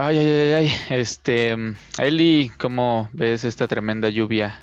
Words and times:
Ay, 0.00 0.16
ay, 0.16 0.26
ay, 0.28 0.52
ay. 0.52 0.72
Este, 0.90 1.56
Eli, 1.98 2.52
¿cómo 2.56 3.10
ves 3.12 3.42
esta 3.42 3.66
tremenda 3.66 4.08
lluvia? 4.08 4.60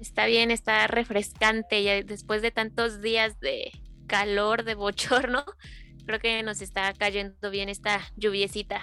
Está 0.00 0.26
bien, 0.26 0.50
está 0.50 0.88
refrescante 0.88 1.84
ya 1.84 2.02
después 2.02 2.42
de 2.42 2.50
tantos 2.50 3.00
días 3.00 3.38
de 3.38 3.70
calor, 4.08 4.64
de 4.64 4.74
bochorno. 4.74 5.44
Creo 6.06 6.18
que 6.18 6.42
nos 6.42 6.62
está 6.62 6.92
cayendo 6.94 7.48
bien 7.52 7.68
esta 7.68 8.00
lluviecita. 8.16 8.80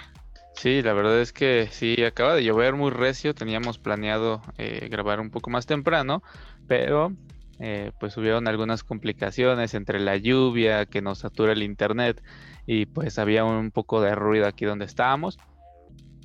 Sí, 0.54 0.80
la 0.80 0.94
verdad 0.94 1.20
es 1.20 1.34
que 1.34 1.68
sí, 1.70 2.02
acaba 2.02 2.34
de 2.34 2.44
llover 2.44 2.76
muy 2.76 2.90
recio. 2.90 3.34
Teníamos 3.34 3.78
planeado 3.78 4.40
eh, 4.56 4.88
grabar 4.90 5.20
un 5.20 5.30
poco 5.30 5.50
más 5.50 5.66
temprano, 5.66 6.22
pero 6.66 7.12
eh, 7.58 7.92
pues 8.00 8.16
hubieron 8.16 8.48
algunas 8.48 8.84
complicaciones 8.84 9.74
entre 9.74 10.00
la 10.00 10.16
lluvia 10.16 10.86
que 10.86 11.02
nos 11.02 11.18
satura 11.18 11.52
el 11.52 11.62
internet 11.62 12.22
y 12.66 12.86
pues 12.86 13.18
había 13.18 13.44
un 13.44 13.70
poco 13.70 14.00
de 14.00 14.14
ruido 14.14 14.46
aquí 14.46 14.64
donde 14.64 14.86
estábamos. 14.86 15.38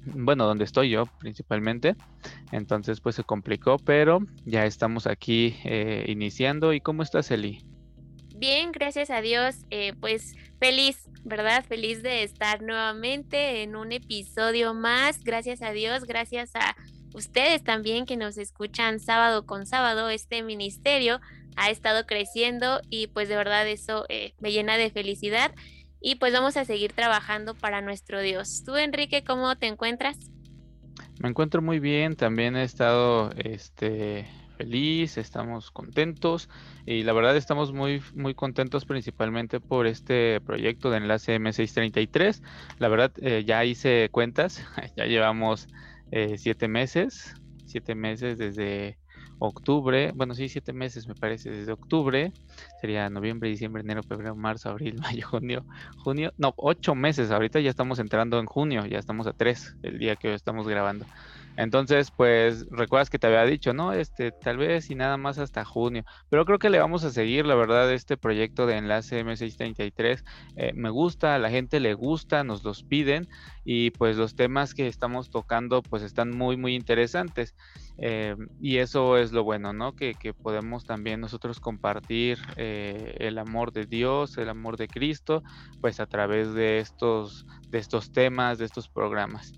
Bueno, 0.05 0.45
donde 0.45 0.63
estoy 0.63 0.89
yo 0.89 1.05
principalmente. 1.19 1.95
Entonces 2.51 3.01
pues 3.01 3.15
se 3.15 3.23
complicó, 3.23 3.77
pero 3.77 4.19
ya 4.45 4.65
estamos 4.65 5.07
aquí 5.07 5.55
eh, 5.63 6.05
iniciando. 6.07 6.73
¿Y 6.73 6.81
cómo 6.81 7.03
estás, 7.03 7.31
Eli? 7.31 7.63
Bien, 8.35 8.71
gracias 8.71 9.09
a 9.09 9.21
Dios. 9.21 9.65
Eh, 9.69 9.93
pues 9.99 10.35
feliz, 10.59 11.09
¿verdad? 11.23 11.63
Feliz 11.65 12.03
de 12.03 12.23
estar 12.23 12.61
nuevamente 12.61 13.63
en 13.63 13.75
un 13.75 13.91
episodio 13.91 14.73
más. 14.73 15.23
Gracias 15.23 15.61
a 15.61 15.71
Dios, 15.71 16.03
gracias 16.03 16.51
a 16.55 16.75
ustedes 17.13 17.63
también 17.63 18.05
que 18.05 18.17
nos 18.17 18.37
escuchan 18.37 18.99
sábado 18.99 19.45
con 19.45 19.65
sábado. 19.65 20.09
Este 20.09 20.43
ministerio 20.43 21.21
ha 21.55 21.69
estado 21.69 22.05
creciendo 22.05 22.81
y 22.89 23.07
pues 23.07 23.29
de 23.29 23.37
verdad 23.37 23.67
eso 23.67 24.05
eh, 24.09 24.33
me 24.39 24.51
llena 24.51 24.77
de 24.77 24.91
felicidad 24.91 25.53
y 26.05 26.17
pues 26.17 26.33
vamos 26.33 26.55
a 26.55 26.65
seguir 26.65 26.93
trabajando 26.93 27.55
para 27.55 27.81
nuestro 27.81 28.21
Dios. 28.21 28.61
Tú, 28.63 28.75
Enrique, 28.75 29.23
¿cómo 29.23 29.55
te 29.55 29.65
encuentras? 29.65 30.19
Me 31.19 31.29
encuentro 31.29 31.63
muy 31.63 31.79
bien, 31.79 32.15
también 32.15 32.55
he 32.55 32.61
estado 32.61 33.31
este, 33.37 34.27
feliz, 34.55 35.17
estamos 35.17 35.71
contentos 35.71 36.47
y 36.85 37.01
la 37.01 37.13
verdad 37.13 37.35
estamos 37.35 37.73
muy, 37.73 38.03
muy 38.13 38.35
contentos 38.35 38.85
principalmente 38.85 39.59
por 39.59 39.87
este 39.87 40.41
proyecto 40.41 40.91
de 40.91 40.97
enlace 40.97 41.39
M633. 41.39 42.43
La 42.77 42.87
verdad 42.87 43.11
eh, 43.23 43.43
ya 43.43 43.65
hice 43.65 44.09
cuentas, 44.11 44.63
ya 44.95 45.05
llevamos 45.05 45.67
eh, 46.11 46.37
siete 46.37 46.67
meses, 46.67 47.33
siete 47.65 47.95
meses 47.95 48.37
desde 48.37 48.99
octubre, 49.39 50.11
bueno, 50.15 50.33
sí, 50.35 50.49
siete 50.49 50.73
meses 50.73 51.07
me 51.07 51.15
parece, 51.15 51.49
desde 51.49 51.71
octubre, 51.71 52.33
sería 52.81 53.09
noviembre, 53.09 53.49
diciembre, 53.49 53.81
enero, 53.81 54.03
febrero, 54.03 54.35
marzo, 54.35 54.69
abril, 54.69 54.97
mayo, 55.01 55.27
junio, 55.27 55.65
junio, 55.97 56.31
no, 56.37 56.53
ocho 56.57 56.95
meses, 56.95 57.31
ahorita 57.31 57.59
ya 57.59 57.69
estamos 57.69 57.99
entrando 57.99 58.39
en 58.39 58.45
junio, 58.45 58.85
ya 58.85 58.99
estamos 58.99 59.27
a 59.27 59.33
tres, 59.33 59.75
el 59.81 59.99
día 59.99 60.15
que 60.15 60.33
estamos 60.33 60.67
grabando. 60.67 61.07
Entonces, 61.57 62.11
pues, 62.11 62.65
recuerdas 62.69 63.09
que 63.09 63.19
te 63.19 63.27
había 63.27 63.43
dicho, 63.45 63.73
¿no? 63.73 63.93
Este, 63.93 64.31
tal 64.31 64.57
vez 64.57 64.89
y 64.89 64.95
nada 64.95 65.17
más 65.17 65.37
hasta 65.37 65.63
junio. 65.63 66.03
Pero 66.29 66.45
creo 66.45 66.59
que 66.59 66.69
le 66.69 66.79
vamos 66.79 67.03
a 67.03 67.11
seguir, 67.11 67.45
la 67.45 67.55
verdad, 67.55 67.91
este 67.93 68.17
proyecto 68.17 68.65
de 68.65 68.77
enlace 68.77 69.23
M633. 69.23 70.23
Eh, 70.57 70.73
me 70.73 70.89
gusta, 70.89 71.35
a 71.35 71.39
la 71.39 71.49
gente 71.49 71.79
le 71.79 71.93
gusta, 71.93 72.43
nos 72.43 72.63
los 72.63 72.83
piden. 72.83 73.27
Y 73.63 73.91
pues 73.91 74.17
los 74.17 74.35
temas 74.35 74.73
que 74.73 74.87
estamos 74.87 75.29
tocando, 75.29 75.81
pues 75.81 76.03
están 76.03 76.31
muy, 76.31 76.57
muy 76.57 76.75
interesantes. 76.75 77.55
Eh, 77.97 78.35
y 78.59 78.77
eso 78.77 79.17
es 79.17 79.31
lo 79.31 79.43
bueno, 79.43 79.73
¿no? 79.73 79.95
Que, 79.95 80.13
que 80.13 80.33
podemos 80.33 80.85
también 80.85 81.21
nosotros 81.21 81.59
compartir 81.59 82.37
eh, 82.57 83.15
el 83.19 83.37
amor 83.37 83.71
de 83.71 83.85
Dios, 83.85 84.37
el 84.37 84.49
amor 84.49 84.77
de 84.77 84.87
Cristo, 84.87 85.43
pues 85.81 85.99
a 85.99 86.05
través 86.05 86.53
de 86.53 86.79
estos, 86.79 87.45
de 87.69 87.79
estos 87.79 88.11
temas, 88.11 88.57
de 88.57 88.65
estos 88.65 88.89
programas. 88.89 89.53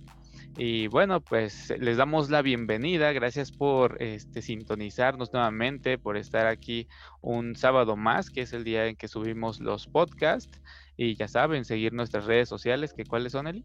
Y 0.59 0.87
bueno, 0.87 1.21
pues 1.21 1.71
les 1.77 1.97
damos 1.97 2.31
la 2.31 2.41
bienvenida. 2.41 3.11
Gracias 3.11 3.51
por 3.51 4.01
este, 4.01 4.41
sintonizarnos 4.41 5.31
nuevamente, 5.31 5.99
por 5.99 6.17
estar 6.17 6.47
aquí 6.47 6.87
un 7.21 7.55
sábado 7.55 7.95
más, 7.95 8.31
que 8.31 8.41
es 8.41 8.53
el 8.53 8.63
día 8.63 8.87
en 8.87 8.95
que 8.95 9.07
subimos 9.07 9.59
los 9.59 9.85
podcasts. 9.85 10.59
Y 10.97 11.15
ya 11.15 11.27
saben, 11.27 11.63
seguir 11.63 11.93
nuestras 11.93 12.25
redes 12.25 12.49
sociales, 12.49 12.91
que 12.93 13.05
cuáles 13.05 13.33
son, 13.33 13.45
Eli. 13.45 13.63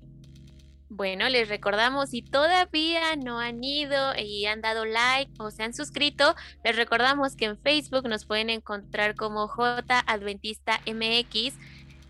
Bueno, 0.90 1.26
les 1.30 1.48
recordamos, 1.48 2.10
si 2.10 2.20
todavía 2.20 3.16
no 3.16 3.38
han 3.38 3.64
ido 3.64 4.12
y 4.14 4.44
han 4.44 4.60
dado 4.60 4.84
like 4.84 5.32
o 5.38 5.50
se 5.50 5.62
han 5.62 5.72
suscrito, 5.72 6.34
les 6.62 6.76
recordamos 6.76 7.36
que 7.36 7.46
en 7.46 7.56
Facebook 7.56 8.06
nos 8.06 8.26
pueden 8.26 8.50
encontrar 8.50 9.14
como 9.14 9.48
J 9.48 9.98
Adventista 10.06 10.80
MX 10.86 11.56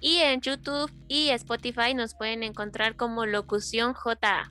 y 0.00 0.16
en 0.18 0.40
YouTube 0.40 0.90
y 1.06 1.28
Spotify 1.28 1.94
nos 1.94 2.16
pueden 2.16 2.42
encontrar 2.42 2.96
como 2.96 3.24
Locución 3.24 3.94
JA. 3.94 4.50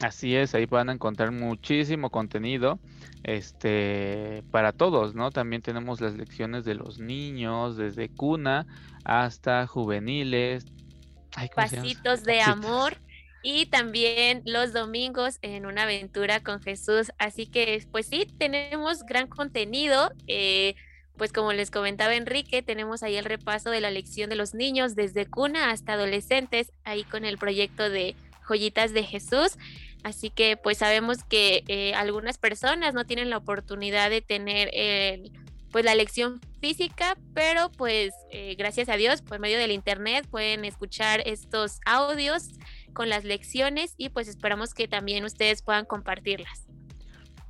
Así 0.00 0.36
es, 0.36 0.54
ahí 0.54 0.66
van 0.66 0.90
a 0.90 0.92
encontrar 0.92 1.32
muchísimo 1.32 2.10
contenido 2.10 2.78
este 3.24 4.44
para 4.52 4.72
todos, 4.72 5.14
¿no? 5.14 5.32
También 5.32 5.60
tenemos 5.60 6.00
las 6.00 6.14
lecciones 6.14 6.64
de 6.64 6.76
los 6.76 7.00
niños, 7.00 7.76
desde 7.76 8.08
cuna 8.08 8.66
hasta 9.04 9.66
juveniles. 9.66 10.66
Pasitos 11.54 12.22
de 12.22 12.40
amor 12.40 12.96
y 13.42 13.66
también 13.66 14.42
los 14.44 14.72
domingos 14.72 15.38
en 15.42 15.66
una 15.66 15.82
aventura 15.82 16.40
con 16.40 16.60
Jesús. 16.60 17.12
Así 17.18 17.46
que, 17.46 17.84
pues 17.90 18.06
sí, 18.06 18.26
tenemos 18.38 19.04
gran 19.04 19.26
contenido. 19.26 20.10
Eh, 20.26 20.74
pues 21.16 21.32
como 21.32 21.52
les 21.52 21.70
comentaba 21.70 22.14
Enrique, 22.14 22.62
tenemos 22.62 23.02
ahí 23.02 23.16
el 23.16 23.24
repaso 23.24 23.70
de 23.70 23.80
la 23.80 23.90
lección 23.90 24.30
de 24.30 24.36
los 24.36 24.54
niños 24.54 24.94
desde 24.94 25.26
cuna 25.26 25.70
hasta 25.70 25.94
adolescentes, 25.94 26.72
ahí 26.84 27.02
con 27.02 27.24
el 27.24 27.38
proyecto 27.38 27.90
de 27.90 28.14
Joyitas 28.46 28.92
de 28.92 29.02
Jesús. 29.02 29.58
Así 30.04 30.30
que 30.30 30.56
pues 30.56 30.78
sabemos 30.78 31.24
que 31.24 31.64
eh, 31.68 31.94
algunas 31.94 32.38
personas 32.38 32.94
no 32.94 33.04
tienen 33.04 33.30
la 33.30 33.36
oportunidad 33.36 34.10
de 34.10 34.22
tener 34.22 34.70
pues 35.70 35.84
la 35.84 35.94
lección 35.94 36.40
física, 36.60 37.16
pero 37.34 37.70
pues 37.70 38.12
eh, 38.30 38.54
gracias 38.56 38.88
a 38.88 38.96
Dios 38.96 39.22
por 39.22 39.38
medio 39.38 39.58
del 39.58 39.70
internet 39.70 40.26
pueden 40.30 40.64
escuchar 40.64 41.22
estos 41.26 41.80
audios 41.84 42.48
con 42.92 43.08
las 43.08 43.24
lecciones 43.24 43.94
y 43.96 44.08
pues 44.08 44.28
esperamos 44.28 44.74
que 44.74 44.88
también 44.88 45.24
ustedes 45.24 45.62
puedan 45.62 45.84
compartirlas. 45.84 46.66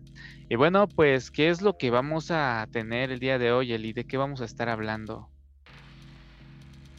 Y 0.48 0.56
bueno, 0.56 0.88
pues 0.88 1.32
¿qué 1.32 1.50
es 1.50 1.64
lo 1.64 1.76
que 1.78 1.90
vamos 1.90 2.30
a 2.30 2.68
tener 2.72 3.12
el 3.12 3.18
día 3.20 3.40
de 3.40 3.52
hoy, 3.52 3.74
Eli? 3.74 3.94
¿De 3.94 4.06
qué 4.06 4.18
vamos 4.18 4.42
a 4.42 4.46
estar 4.46 4.70
hablando? 4.70 5.28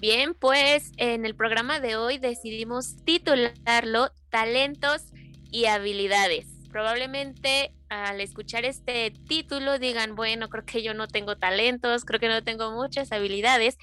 Bien, 0.00 0.34
pues 0.34 0.90
en 0.96 1.24
el 1.24 1.36
programa 1.36 1.78
de 1.78 1.94
hoy 1.94 2.18
decidimos 2.18 2.96
titularlo 3.04 4.10
Talentos 4.30 5.12
y 5.52 5.66
habilidades 5.66 6.51
probablemente 6.72 7.72
al 7.88 8.20
escuchar 8.20 8.64
este 8.64 9.12
título 9.28 9.78
digan, 9.78 10.16
bueno, 10.16 10.48
creo 10.48 10.64
que 10.64 10.82
yo 10.82 10.94
no 10.94 11.06
tengo 11.06 11.36
talentos, 11.36 12.04
creo 12.04 12.18
que 12.18 12.28
no 12.28 12.42
tengo 12.42 12.72
muchas 12.72 13.12
habilidades, 13.12 13.76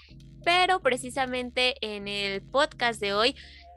pero 0.43 0.81
precisamente 0.81 1.75
en 1.81 2.07
el 2.07 2.41
podcast 2.41 2.99
de 2.99 3.13
hoy 3.13 3.35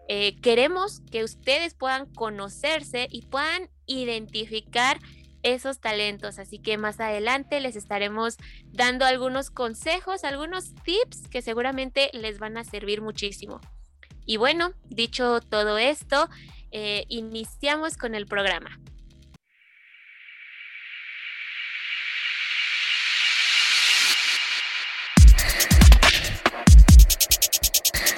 eh, 0.09 0.41
queremos 0.41 1.03
que 1.11 1.23
ustedes 1.23 1.75
puedan 1.75 2.07
conocerse 2.07 3.07
y 3.11 3.27
puedan 3.27 3.69
identificar 3.87 4.99
esos 5.43 5.81
talentos. 5.81 6.39
Así 6.39 6.59
que 6.59 6.79
más 6.79 6.99
adelante 6.99 7.61
les 7.61 7.77
estaremos 7.77 8.39
dando 8.73 9.05
algunos 9.05 9.51
consejos, 9.51 10.25
algunos 10.25 10.75
tips 10.75 11.29
que 11.29 11.43
seguramente 11.43 12.11
les 12.15 12.39
van 12.39 12.57
a 12.57 12.65
servir 12.65 13.03
muchísimo. 13.03 13.61
Y 14.25 14.39
bueno, 14.39 14.73
dicho 14.85 15.41
todo 15.41 15.79
esto, 15.79 16.29
eh, 16.71 17.05
iniciamos 17.09 17.97
con 17.97 18.15
el 18.15 18.27
programa. 18.27 18.79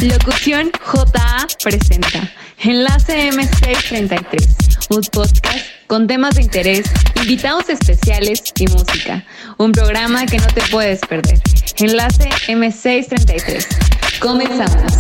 Locución 0.05 0.71
JA 0.85 1.47
presenta 1.63 2.31
Enlace 2.59 3.31
M633, 3.31 4.95
un 4.95 5.01
podcast 5.01 5.67
con 5.87 6.07
temas 6.07 6.35
de 6.35 6.43
interés, 6.43 6.85
invitados 7.17 7.71
especiales 7.71 8.43
y 8.59 8.67
música. 8.67 9.25
Un 9.57 9.73
programa 9.73 10.27
que 10.27 10.37
no 10.37 10.47
te 10.49 10.61
puedes 10.71 11.01
perder. 11.01 11.41
Enlace 11.79 12.29
M633. 12.49 14.19
Comenzamos. 14.21 14.93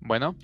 Bueno, 0.00 0.34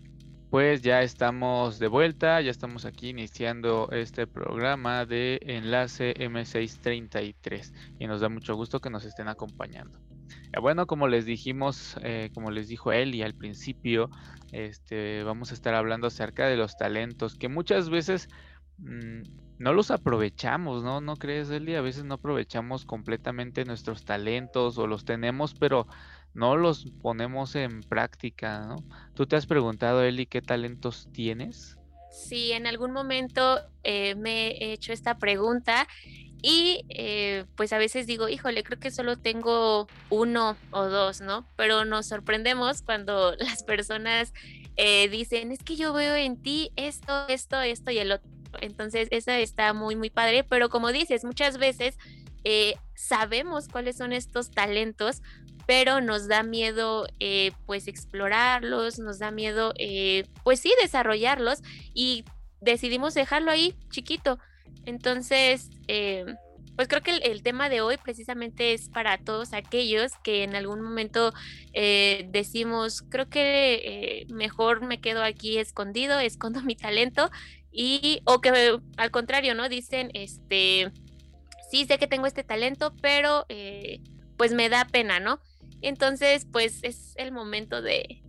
pues 0.51 0.83
ya 0.83 1.03
estamos 1.03 1.79
de 1.79 1.89
vuelta, 1.89 2.41
ya 2.41 2.51
estamos 2.51 2.85
aquí 2.85 3.09
iniciando 3.09 3.89
este 3.91 4.27
programa 4.27 5.05
de 5.05 5.41
Enlace 5.43 6.15
M633 6.15 7.73
y 7.99 8.07
nos 8.07 8.21
da 8.21 8.29
mucho 8.29 8.55
gusto 8.55 8.81
que 8.81 8.91
nos 8.91 9.05
estén 9.05 9.29
acompañando. 9.29 9.99
Eh, 10.53 10.61
bueno, 10.61 10.87
como 10.87 11.09
les 11.09 11.27
dijimos, 11.27 11.97
eh, 12.03 12.31
como 12.33 12.51
les 12.51 12.69
dijo 12.69 12.93
Eli 12.93 13.23
al 13.23 13.35
principio, 13.35 14.11
este, 14.53 15.25
vamos 15.25 15.51
a 15.51 15.55
estar 15.55 15.75
hablando 15.75 16.07
acerca 16.07 16.47
de 16.47 16.57
los 16.57 16.77
talentos 16.77 17.35
que 17.35 17.49
muchas 17.49 17.91
veces 17.91 18.29
mm, 18.79 19.23
no 19.59 19.73
los 19.73 19.91
aprovechamos, 19.91 20.85
¿no? 20.85 21.01
¿No 21.01 21.17
crees, 21.17 21.51
Eli? 21.51 21.75
A 21.75 21.81
veces 21.81 22.05
no 22.05 22.15
aprovechamos 22.15 22.85
completamente 22.85 23.65
nuestros 23.65 24.05
talentos 24.05 24.79
o 24.79 24.87
los 24.87 25.05
tenemos, 25.05 25.55
pero 25.55 25.87
no 26.37 26.57
los 26.57 26.87
ponemos 27.01 27.57
en 27.57 27.81
práctica, 27.81 28.61
¿no? 28.61 28.77
¿Tú 29.15 29.27
te 29.27 29.37
has 29.37 29.47
preguntado, 29.47 30.03
Eli, 30.03 30.27
qué 30.27 30.43
talentos 30.43 31.09
tienes? 31.11 31.79
Sí, 32.11 32.53
en 32.53 32.67
algún 32.67 32.93
momento 32.93 33.61
eh, 33.85 34.15
me 34.17 34.49
he 34.49 34.73
hecho 34.73 34.93
esta 34.93 35.17
pregunta 35.17 35.89
y 36.43 36.85
eh, 36.91 37.47
pues 37.57 37.73
a 37.73 37.79
veces 37.79 38.07
digo, 38.07 38.29
híjole, 38.29 38.63
creo 38.65 38.79
que 38.79 38.91
solo 38.91 39.17
tengo 39.17 39.89
uno 40.11 40.59
o 40.73 40.85
dos, 40.85 41.23
¿no? 41.23 41.49
Pero 41.57 41.87
nos 41.87 42.07
sorprendemos 42.07 42.83
cuando 42.83 43.35
las 43.39 43.63
personas 43.63 44.35
eh, 44.77 45.09
dicen, 45.09 45.53
es 45.53 45.61
que 45.61 45.77
yo 45.77 45.95
veo 45.95 46.15
en 46.17 46.37
ti 46.37 46.71
esto, 46.77 47.29
esto, 47.29 47.63
esto 47.63 47.91
y 47.91 47.99
el 47.99 48.13
otro. 48.13 48.29
Entonces, 48.61 49.09
esa 49.11 49.39
está 49.39 49.73
muy, 49.73 49.97
muy 49.97 50.11
padre, 50.11 50.45
pero 50.45 50.69
como 50.69 50.93
dices, 50.93 51.25
muchas 51.25 51.57
veces 51.57 51.99
sabemos 52.95 53.67
cuáles 53.67 53.97
son 53.97 54.13
estos 54.13 54.53
talentos, 54.53 55.21
pero 55.67 56.01
nos 56.01 56.29
da 56.29 56.43
miedo 56.45 57.07
eh, 57.19 57.51
pues 57.67 57.89
explorarlos, 57.89 58.99
nos 58.99 59.19
da 59.19 59.31
miedo 59.33 59.75
eh, 59.79 60.25
pues 60.45 60.61
sí 60.61 60.73
desarrollarlos 60.81 61.61
y 61.93 62.25
decidimos 62.61 63.15
dejarlo 63.15 63.51
ahí 63.51 63.75
chiquito. 63.91 64.39
Entonces, 64.85 65.71
eh, 65.89 66.25
pues 66.77 66.87
creo 66.87 67.03
que 67.03 67.17
el, 67.17 67.43
tema 67.43 67.69
de 67.69 67.81
hoy 67.81 67.97
precisamente 67.97 68.75
es 68.75 68.89
para 68.89 69.19
todos 69.19 69.53
aquellos 69.53 70.13
que 70.23 70.45
en 70.45 70.55
algún 70.55 70.81
momento 70.81 71.33
decimos, 71.73 73.03
creo 73.09 73.29
que 73.29 74.27
mejor 74.29 74.83
me 74.83 75.01
quedo 75.01 75.23
aquí 75.23 75.59
escondido, 75.59 76.21
escondo 76.21 76.61
mi 76.63 76.77
talento 76.77 77.31
y 77.73 78.21
o 78.25 78.41
que 78.41 78.79
al 78.97 79.11
contrario, 79.11 79.55
¿no? 79.55 79.69
Dicen, 79.69 80.11
este, 80.15 80.93
sí 81.71 81.87
sé 81.87 81.99
que 81.99 82.07
tengo 82.07 82.27
este 82.27 82.45
talento, 82.45 82.95
pero 83.01 83.47
pues 84.37 84.53
me 84.53 84.69
da 84.69 84.85
pena, 84.85 85.19
¿no? 85.19 85.41
Entonces, 85.87 86.49
pues 86.51 86.81
es 86.83 87.15
el 87.15 87.31
momento 87.31 87.81
de, 87.81 88.21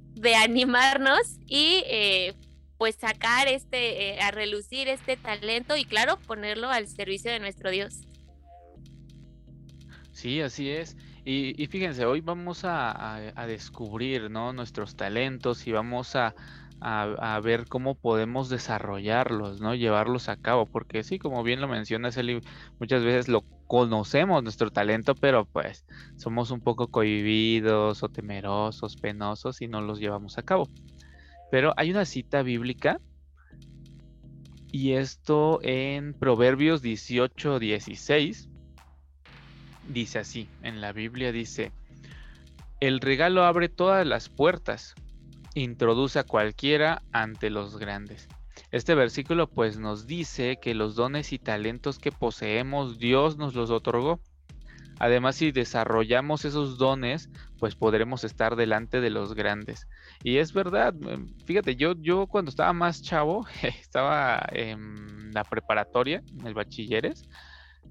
animarnos 0.43 1.39
y 1.47 1.81
eh, 1.87 2.35
pues 2.77 2.97
sacar 2.97 3.47
este, 3.47 4.09
eh, 4.09 4.21
a 4.21 4.29
relucir 4.29 4.87
este 4.87 5.17
talento 5.17 5.75
y 5.75 5.83
claro, 5.83 6.19
ponerlo 6.27 6.69
al 6.69 6.87
servicio 6.87 7.31
de 7.31 7.39
nuestro 7.39 7.71
Dios. 7.71 8.01
Sí, 10.11 10.39
así 10.39 10.69
es. 10.69 10.95
Y, 11.25 11.65
fíjense, 11.65 12.05
hoy 12.05 12.21
vamos 12.21 12.63
a, 12.63 13.15
a, 13.35 13.47
descubrir 13.47 14.29
¿no? 14.29 14.53
nuestros 14.53 14.95
talentos 14.95 15.65
y 15.65 15.71
vamos 15.71 16.15
a, 16.15 16.35
a, 16.79 17.39
ver 17.43 17.65
cómo 17.67 17.95
podemos 17.95 18.49
desarrollarlos, 18.49 19.61
¿no? 19.61 19.75
Llevarlos 19.75 20.29
a 20.29 20.37
cabo, 20.37 20.65
porque 20.65 21.03
sí, 21.03 21.19
como 21.19 21.43
bien 21.43 21.61
lo 21.61 21.67
mencionas, 21.67 22.17
Eli, 22.17 22.41
muchas 22.79 23.03
veces 23.03 23.27
lo 23.27 23.43
conocemos 23.67 24.43
nuestro 24.43 24.69
talento, 24.71 25.15
pero 25.15 25.45
pues 25.45 25.85
somos 26.15 26.51
un 26.51 26.61
poco 26.61 26.87
cohibidos 26.87 28.03
o 28.03 28.09
temerosos, 28.09 28.95
penosos 28.95 29.61
y 29.61 29.67
no 29.67 29.81
los 29.81 29.99
llevamos 29.99 30.37
a 30.37 30.43
cabo. 30.43 30.69
Pero 31.51 31.73
hay 31.77 31.91
una 31.91 32.05
cita 32.05 32.41
bíblica 32.43 32.99
y 34.71 34.93
esto 34.93 35.59
en 35.63 36.13
Proverbios 36.13 36.81
18, 36.81 37.59
16 37.59 38.49
dice 39.87 40.19
así, 40.19 40.49
en 40.63 40.81
la 40.81 40.91
Biblia 40.91 41.31
dice, 41.31 41.71
el 42.79 42.99
regalo 42.99 43.43
abre 43.43 43.69
todas 43.69 44.05
las 44.05 44.29
puertas, 44.29 44.95
introduce 45.61 46.19
a 46.19 46.23
cualquiera 46.23 47.01
ante 47.11 47.49
los 47.49 47.77
grandes. 47.77 48.27
Este 48.71 48.95
versículo 48.95 49.49
pues 49.49 49.77
nos 49.77 50.07
dice 50.07 50.57
que 50.61 50.73
los 50.73 50.95
dones 50.95 51.33
y 51.33 51.39
talentos 51.39 51.99
que 51.99 52.11
poseemos 52.11 52.99
Dios 52.99 53.37
nos 53.37 53.55
los 53.55 53.69
otorgó. 53.69 54.19
Además, 54.99 55.35
si 55.35 55.51
desarrollamos 55.51 56.43
esos 56.43 56.79
dones, 56.79 57.29
pues 57.59 57.75
podremos 57.75 58.23
estar 58.23 58.55
delante 58.55 58.99
de 58.99 59.11
los 59.11 59.35
grandes. 59.35 59.87
Y 60.23 60.37
es 60.37 60.53
verdad, 60.53 60.95
em, 61.07 61.35
fíjate, 61.45 61.75
yo, 61.75 61.93
yo 61.99 62.25
cuando 62.25 62.49
estaba 62.49 62.73
más 62.73 63.03
chavo, 63.03 63.45
estaba 63.61 64.43
en 64.51 65.31
la 65.33 65.43
preparatoria, 65.43 66.23
en 66.39 66.47
el 66.47 66.55
bachilleres, 66.55 67.29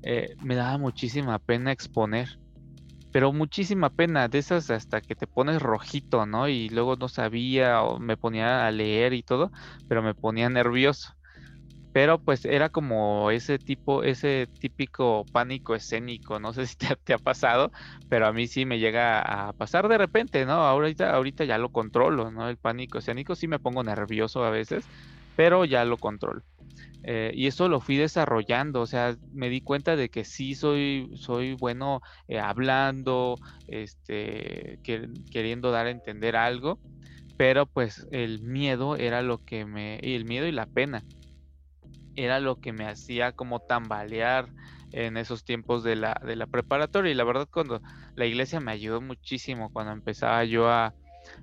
eh, 0.03 0.35
me 0.43 0.57
daba 0.57 0.79
muchísima 0.79 1.39
pena 1.39 1.71
exponer 1.71 2.41
pero 3.17 3.33
muchísima 3.33 3.89
pena, 3.89 4.29
de 4.29 4.37
esas 4.37 4.69
hasta 4.69 5.01
que 5.01 5.15
te 5.15 5.27
pones 5.27 5.63
rojito, 5.63 6.27
¿no? 6.27 6.49
Y 6.49 6.69
luego 6.69 6.97
no 6.97 7.09
sabía 7.09 7.83
o 7.83 7.99
me 7.99 8.19
ponía 8.19 8.67
a 8.67 8.71
leer 8.71 9.15
y 9.15 9.23
todo, 9.23 9.51
pero 9.89 10.03
me 10.03 10.15
ponía 10.15 10.51
nervioso. 10.51 11.15
Pero 11.93 12.21
pues 12.21 12.45
era 12.45 12.69
como 12.69 13.31
ese 13.31 13.59
tipo, 13.59 14.03
ese 14.03 14.49
típico 14.61 15.25
pánico 15.33 15.75
escénico, 15.75 16.39
no 16.41 16.53
sé 16.53 16.67
si 16.67 16.77
te, 16.77 17.15
ha 17.15 17.19
pasado, 17.19 17.73
pero 18.11 18.27
a 18.27 18.35
mí 18.35 18.49
sí 18.49 18.67
me 18.67 18.79
llega 18.79 19.23
a 19.23 19.55
pasar 19.55 19.89
de 19.89 19.97
repente, 19.97 20.45
¿no? 20.45 20.53
Ahorita, 20.67 21.15
ahorita 21.15 21.47
ya 21.47 21.57
lo 21.57 21.71
controlo, 21.71 22.31
¿no? 22.31 22.51
El 22.51 22.59
pánico 22.59 22.99
escénico 22.99 23.35
sí 23.35 23.49
me 23.49 23.59
pongo 23.59 23.83
nervioso 23.83 24.45
a 24.45 24.51
veces, 24.51 24.85
pero 25.37 25.65
ya 25.65 25.87
lo 25.87 25.97
controlo. 25.97 26.43
Eh, 27.08 27.31
y 27.35 27.47
eso 27.47 27.69
lo 27.69 27.81
fui 27.81 27.97
desarrollando, 27.97 28.81
o 28.81 28.87
sea, 28.87 29.17
me 29.32 29.49
di 29.49 29.61
cuenta 29.61 29.94
de 29.94 30.08
que 30.08 30.25
sí 30.25 30.56
soy, 30.56 31.08
soy 31.14 31.55
bueno 31.55 32.00
eh, 32.26 32.41
hablando, 32.41 33.38
este, 33.69 34.81
queriendo 35.31 35.70
dar 35.70 35.87
a 35.87 35.91
entender 35.91 36.35
algo, 36.37 36.81
pero 37.37 37.67
pues 37.67 38.06
el 38.11 38.41
miedo 38.43 38.97
era 38.97 39.23
lo 39.23 39.38
que 39.38 39.64
me, 39.64 40.00
y 40.03 40.17
el 40.17 40.25
miedo 40.25 40.47
y 40.49 40.53
la 40.53 40.67
pena, 40.67 41.05
era 42.17 42.41
lo 42.41 42.56
que 42.56 42.72
me 42.72 42.89
hacía 42.89 43.32
como 43.32 43.60
tambalear 43.60 44.48
en 44.93 45.17
esos 45.17 45.44
tiempos 45.44 45.84
de 45.84 45.96
la, 45.96 46.19
de 46.25 46.36
la 46.36 46.46
preparatoria. 46.46 47.13
Y 47.13 47.15
la 47.15 47.25
verdad, 47.25 47.48
cuando 47.53 47.82
la 48.15 48.27
iglesia 48.27 48.60
me 48.60 48.72
ayudó 48.72 49.01
muchísimo, 49.01 49.70
cuando 49.70 49.93
empezaba 49.93 50.44
yo 50.44 50.69
a, 50.69 50.94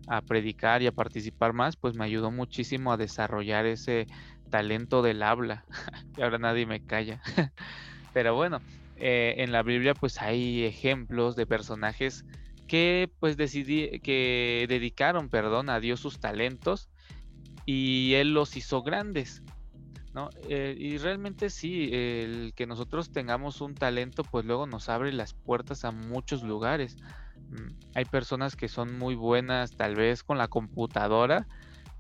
a 0.08 0.22
predicar 0.22 0.82
y 0.82 0.88
a 0.88 0.91
participar 0.91 1.53
más, 1.53 1.77
pues 1.77 1.96
me 1.96 2.05
ayudó 2.05 2.32
muchísimo 2.32 2.91
a 2.91 2.98
desarrollar 2.98 3.65
ese, 3.65 4.08
talento 4.53 5.01
del 5.01 5.24
habla. 5.24 5.65
y 6.15 6.22
ahora 6.22 6.38
nadie 6.38 6.67
me 6.67 6.79
calla. 6.79 7.19
Pero 8.13 8.36
bueno, 8.36 8.62
eh, 8.98 9.33
en 9.39 9.51
la 9.51 9.63
Biblia 9.63 9.95
pues 9.95 10.22
hay 10.22 10.63
ejemplos 10.63 11.36
de 11.36 11.48
personajes 11.48 12.24
que 12.67 13.10
pues 13.19 13.36
decidí, 13.36 14.00
que 14.01 14.67
dedicaron, 14.69 15.29
perdón, 15.29 15.72
a 15.72 15.79
Dios 15.79 16.01
sus 16.01 16.19
talentos 16.19 16.88
y 17.65 18.13
Él 18.13 18.36
los 18.36 18.55
hizo 18.55 18.83
grandes. 18.83 19.41
¿no? 20.13 20.29
Eh, 20.48 20.75
y 20.77 21.00
realmente 21.00 21.50
sí, 21.50 21.89
el 21.91 22.53
que 22.55 22.67
nosotros 22.67 23.12
tengamos 23.12 23.60
un 23.60 23.74
talento 23.74 24.24
pues 24.24 24.45
luego 24.45 24.67
nos 24.67 24.88
abre 24.88 25.12
las 25.12 25.33
puertas 25.33 25.83
a 25.83 25.89
muchos 25.89 26.43
lugares. 26.43 26.98
Mm, 27.50 27.72
hay 27.95 28.05
personas 28.05 28.55
que 28.55 28.67
son 28.67 29.00
muy 29.00 29.15
buenas 29.15 29.72
tal 29.72 29.95
vez 29.95 30.22
con 30.22 30.38
la 30.38 30.48
computadora, 30.48 31.48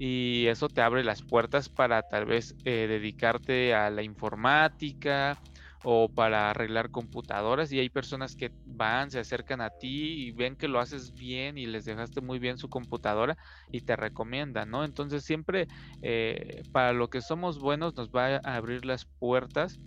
y 0.05 0.47
eso 0.47 0.67
te 0.67 0.81
abre 0.81 1.01
las 1.01 1.21
puertas 1.21 1.69
para 1.69 2.01
tal 2.01 2.25
vez 2.25 2.57
eh, 2.65 2.87
dedicarte 2.89 3.73
a 3.73 3.89
la 3.89 4.03
informática 4.03 5.39
o 5.81 6.09
para 6.09 6.49
arreglar 6.49 6.91
computadoras 6.91 7.71
y 7.71 7.79
hay 7.79 7.87
personas 7.87 8.35
que 8.35 8.51
van, 8.65 9.11
se 9.11 9.19
acercan 9.19 9.61
a 9.61 9.69
ti 9.69 10.25
y 10.25 10.31
ven 10.31 10.57
que 10.57 10.67
lo 10.67 10.81
haces 10.81 11.13
bien 11.13 11.57
y 11.57 11.67
les 11.67 11.85
dejaste 11.85 12.19
muy 12.19 12.37
bien 12.37 12.57
su 12.57 12.67
computadora 12.67 13.37
y 13.71 13.79
te 13.79 13.95
recomiendan, 13.95 14.71
¿no? 14.71 14.83
Entonces 14.83 15.23
siempre 15.23 15.69
eh, 16.01 16.63
para 16.73 16.91
lo 16.91 17.09
que 17.09 17.21
somos 17.21 17.59
buenos 17.59 17.95
nos 17.95 18.09
va 18.09 18.41
a 18.43 18.55
abrir 18.57 18.83
las 18.83 19.05
puertas 19.05 19.79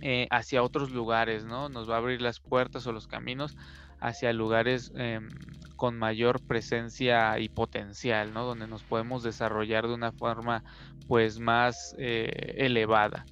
eh, 0.00 0.26
hacia 0.30 0.62
otros 0.62 0.90
lugares, 0.90 1.44
¿no? 1.44 1.68
Nos 1.68 1.90
va 1.90 1.96
a 1.96 1.98
abrir 1.98 2.22
las 2.22 2.40
puertas 2.40 2.86
o 2.86 2.92
los 2.92 3.06
caminos 3.06 3.58
hacia 4.00 4.32
lugares 4.32 4.92
em, 4.94 5.28
con 5.76 5.96
mayor 5.96 6.40
presencia 6.40 7.38
y 7.38 7.48
potencial, 7.48 8.32
¿no? 8.34 8.44
Donde 8.44 8.66
nos 8.66 8.82
podemos 8.82 9.22
desarrollar 9.22 9.86
de 9.86 9.94
una 9.94 10.12
forma 10.12 10.64
pues 11.06 11.38
más 11.38 11.94
eh, 11.98 12.54
elevada. 12.58 13.24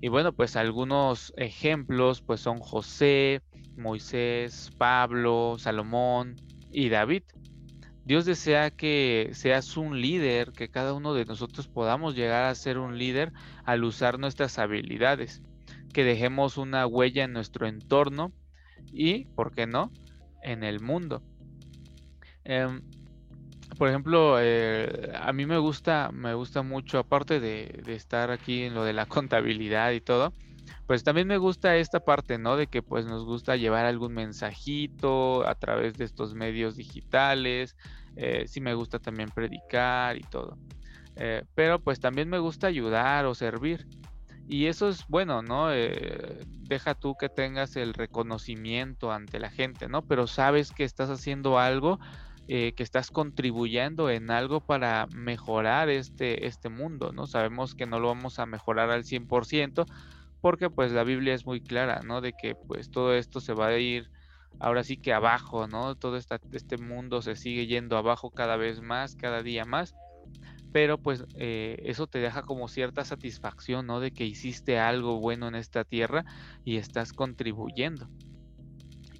Y 0.00 0.08
bueno, 0.08 0.32
pues 0.32 0.56
algunos 0.56 1.32
ejemplos 1.36 2.20
pues 2.20 2.40
son 2.40 2.58
José, 2.58 3.40
Moisés, 3.76 4.72
Pablo, 4.76 5.56
Salomón 5.58 6.34
y 6.72 6.88
David. 6.88 7.22
Dios 8.04 8.24
desea 8.24 8.70
que 8.70 9.30
seas 9.32 9.76
un 9.76 10.00
líder, 10.00 10.50
que 10.50 10.68
cada 10.68 10.92
uno 10.92 11.14
de 11.14 11.24
nosotros 11.24 11.68
podamos 11.68 12.16
llegar 12.16 12.44
a 12.44 12.54
ser 12.56 12.78
un 12.78 12.98
líder 12.98 13.32
al 13.64 13.84
usar 13.84 14.18
nuestras 14.18 14.58
habilidades, 14.58 15.40
que 15.94 16.02
dejemos 16.02 16.58
una 16.58 16.84
huella 16.88 17.22
en 17.22 17.32
nuestro 17.32 17.68
entorno 17.68 18.32
y, 18.90 19.24
¿por 19.26 19.52
qué 19.52 19.66
no?, 19.66 19.90
en 20.42 20.64
el 20.64 20.80
mundo. 20.80 21.22
Em, 22.44 22.82
por 23.78 23.88
ejemplo, 23.88 24.36
eh, 24.40 25.12
a 25.14 25.32
mí 25.32 25.46
me 25.46 25.58
gusta, 25.58 26.10
me 26.12 26.34
gusta 26.34 26.62
mucho, 26.62 26.98
aparte 26.98 27.40
de, 27.40 27.82
estar 27.88 28.30
aquí 28.30 28.62
en 28.62 28.74
lo 28.74 28.84
de 28.84 28.92
la 28.92 29.06
contabilidad 29.06 29.92
y 29.92 30.00
todo, 30.00 30.32
pues 30.86 31.04
también 31.04 31.26
me 31.26 31.38
gusta 31.38 31.76
esta 31.76 32.00
parte, 32.00 32.38
¿no? 32.38 32.56
De 32.56 32.66
que 32.66 32.82
pues 32.82 33.06
nos 33.06 33.24
gusta 33.24 33.56
llevar 33.56 33.86
algún 33.86 34.14
mensajito 34.14 35.46
a 35.46 35.54
través 35.54 35.94
de 35.94 36.04
estos 36.04 36.34
medios 36.34 36.76
digitales, 36.76 37.76
eh, 38.16 38.44
sí 38.46 38.60
me 38.60 38.74
gusta 38.74 38.98
también 38.98 39.30
predicar 39.30 40.16
y 40.16 40.22
todo. 40.22 40.58
Eh, 41.16 41.44
pero 41.54 41.78
pues 41.78 42.00
también 42.00 42.28
me 42.28 42.38
gusta 42.38 42.66
ayudar 42.66 43.26
o 43.26 43.34
servir. 43.34 43.86
Y 44.48 44.66
eso 44.66 44.88
es 44.88 45.06
bueno, 45.08 45.42
¿no? 45.42 45.72
Eh, 45.72 46.44
deja 46.68 46.94
tú 46.94 47.14
que 47.18 47.28
tengas 47.28 47.76
el 47.76 47.94
reconocimiento 47.94 49.12
ante 49.12 49.38
la 49.38 49.50
gente, 49.50 49.88
¿no? 49.88 50.02
Pero 50.02 50.26
sabes 50.26 50.72
que 50.72 50.84
estás 50.84 51.10
haciendo 51.10 51.58
algo, 51.58 51.98
que 52.48 52.74
estás 52.76 53.10
contribuyendo 53.10 54.10
en 54.10 54.30
algo 54.30 54.60
para 54.60 55.06
mejorar 55.14 55.88
este, 55.88 56.46
este 56.46 56.68
mundo, 56.68 57.12
¿no? 57.12 57.26
Sabemos 57.26 57.74
que 57.74 57.86
no 57.86 57.98
lo 57.98 58.08
vamos 58.08 58.38
a 58.38 58.44
mejorar 58.46 58.90
al 58.90 59.04
100%, 59.04 59.86
porque 60.42 60.68
pues 60.68 60.92
la 60.92 61.04
Biblia 61.04 61.32
es 61.34 61.46
muy 61.46 61.62
clara, 61.62 62.02
¿no? 62.04 62.20
De 62.20 62.34
que 62.34 62.54
pues 62.54 62.90
todo 62.90 63.14
esto 63.14 63.40
se 63.40 63.54
va 63.54 63.68
a 63.68 63.78
ir 63.78 64.10
ahora 64.58 64.84
sí 64.84 64.96
que 64.96 65.12
abajo, 65.12 65.66
¿no? 65.66 65.94
Todo 65.94 66.18
este 66.18 66.76
mundo 66.78 67.22
se 67.22 67.36
sigue 67.36 67.66
yendo 67.66 67.96
abajo 67.96 68.30
cada 68.30 68.56
vez 68.56 68.80
más, 68.82 69.16
cada 69.16 69.42
día 69.42 69.64
más, 69.64 69.94
pero 70.72 70.98
pues 70.98 71.24
eh, 71.34 71.76
eso 71.84 72.06
te 72.06 72.18
deja 72.18 72.42
como 72.42 72.66
cierta 72.66 73.04
satisfacción, 73.04 73.86
¿no? 73.86 74.00
De 74.00 74.10
que 74.10 74.24
hiciste 74.24 74.78
algo 74.78 75.20
bueno 75.20 75.46
en 75.46 75.54
esta 75.54 75.84
tierra 75.84 76.24
y 76.64 76.78
estás 76.78 77.12
contribuyendo. 77.12 78.08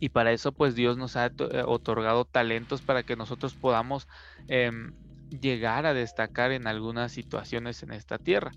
Y 0.00 0.08
para 0.08 0.32
eso 0.32 0.50
pues 0.50 0.74
Dios 0.74 0.96
nos 0.96 1.16
ha 1.16 1.26
eh, 1.26 1.62
otorgado 1.66 2.24
talentos 2.24 2.80
para 2.80 3.02
que 3.02 3.14
nosotros 3.14 3.54
podamos 3.54 4.08
em, 4.48 4.92
llegar 5.40 5.86
a 5.86 5.94
destacar 5.94 6.50
en 6.52 6.66
algunas 6.66 7.12
situaciones 7.12 7.82
en 7.82 7.92
esta 7.92 8.18
tierra. 8.18 8.52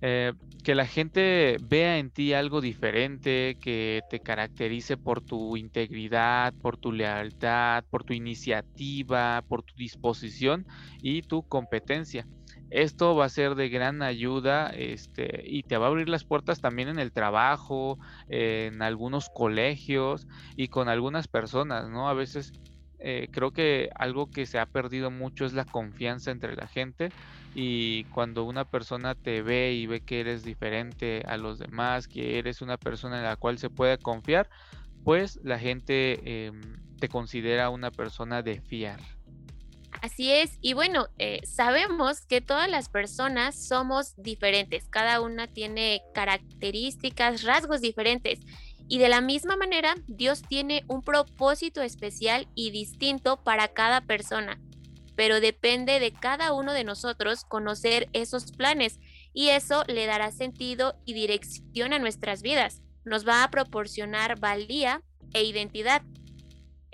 Eh, 0.00 0.32
que 0.64 0.74
la 0.74 0.86
gente 0.86 1.58
vea 1.60 1.98
en 1.98 2.10
ti 2.10 2.32
algo 2.32 2.62
diferente, 2.62 3.58
que 3.60 4.00
te 4.08 4.20
caracterice 4.20 4.96
por 4.96 5.20
tu 5.20 5.58
integridad, 5.58 6.54
por 6.62 6.78
tu 6.78 6.90
lealtad, 6.90 7.84
por 7.90 8.02
tu 8.02 8.14
iniciativa, 8.14 9.44
por 9.46 9.62
tu 9.62 9.74
disposición 9.76 10.66
y 11.02 11.20
tu 11.20 11.42
competencia. 11.46 12.26
Esto 12.70 13.14
va 13.14 13.26
a 13.26 13.28
ser 13.28 13.56
de 13.56 13.68
gran 13.68 14.00
ayuda 14.02 14.68
este, 14.68 15.42
y 15.44 15.64
te 15.64 15.76
va 15.76 15.86
a 15.86 15.88
abrir 15.90 16.08
las 16.08 16.24
puertas 16.24 16.62
también 16.62 16.88
en 16.88 16.98
el 16.98 17.12
trabajo, 17.12 17.98
en 18.28 18.80
algunos 18.80 19.28
colegios 19.34 20.26
y 20.56 20.68
con 20.68 20.88
algunas 20.88 21.28
personas, 21.28 21.90
¿no? 21.90 22.08
A 22.08 22.14
veces 22.14 22.52
eh, 23.06 23.28
creo 23.30 23.50
que 23.50 23.90
algo 23.96 24.30
que 24.30 24.46
se 24.46 24.58
ha 24.58 24.64
perdido 24.64 25.10
mucho 25.10 25.44
es 25.44 25.52
la 25.52 25.66
confianza 25.66 26.30
entre 26.30 26.56
la 26.56 26.66
gente 26.66 27.10
y 27.54 28.04
cuando 28.04 28.44
una 28.44 28.64
persona 28.64 29.14
te 29.14 29.42
ve 29.42 29.74
y 29.74 29.86
ve 29.86 30.00
que 30.00 30.20
eres 30.20 30.42
diferente 30.42 31.22
a 31.26 31.36
los 31.36 31.58
demás, 31.58 32.08
que 32.08 32.38
eres 32.38 32.62
una 32.62 32.78
persona 32.78 33.18
en 33.18 33.24
la 33.24 33.36
cual 33.36 33.58
se 33.58 33.68
puede 33.68 33.98
confiar, 33.98 34.48
pues 35.04 35.38
la 35.44 35.58
gente 35.58 36.46
em, 36.46 36.62
te 36.98 37.10
considera 37.10 37.68
una 37.68 37.90
persona 37.90 38.40
de 38.40 38.62
fiar. 38.62 39.00
Así 40.00 40.30
es, 40.32 40.58
y 40.62 40.72
bueno, 40.72 41.08
eh, 41.18 41.40
sabemos 41.44 42.24
que 42.24 42.40
todas 42.40 42.70
las 42.70 42.88
personas 42.88 43.54
somos 43.68 44.14
diferentes, 44.16 44.88
cada 44.88 45.20
una 45.20 45.46
tiene 45.46 46.02
características, 46.14 47.42
rasgos 47.42 47.82
diferentes, 47.82 48.40
y 48.88 48.98
de 48.98 49.08
la 49.08 49.20
misma 49.20 49.56
manera 49.56 49.94
Dios 50.06 50.42
tiene 50.42 50.84
un 50.88 51.02
propósito 51.02 51.82
especial 51.82 52.48
y 52.54 52.70
distinto 52.70 53.42
para 53.42 53.68
cada 53.68 54.02
persona 54.02 54.58
pero 55.16 55.40
depende 55.40 56.00
de 56.00 56.12
cada 56.12 56.52
uno 56.52 56.72
de 56.72 56.84
nosotros 56.84 57.44
conocer 57.44 58.08
esos 58.12 58.52
planes 58.52 58.98
y 59.32 59.48
eso 59.48 59.84
le 59.86 60.06
dará 60.06 60.30
sentido 60.32 60.96
y 61.04 61.14
dirección 61.14 61.92
a 61.92 61.98
nuestras 61.98 62.42
vidas. 62.42 62.82
Nos 63.04 63.26
va 63.26 63.44
a 63.44 63.50
proporcionar 63.50 64.38
valía 64.38 65.02
e 65.32 65.44
identidad. 65.44 66.02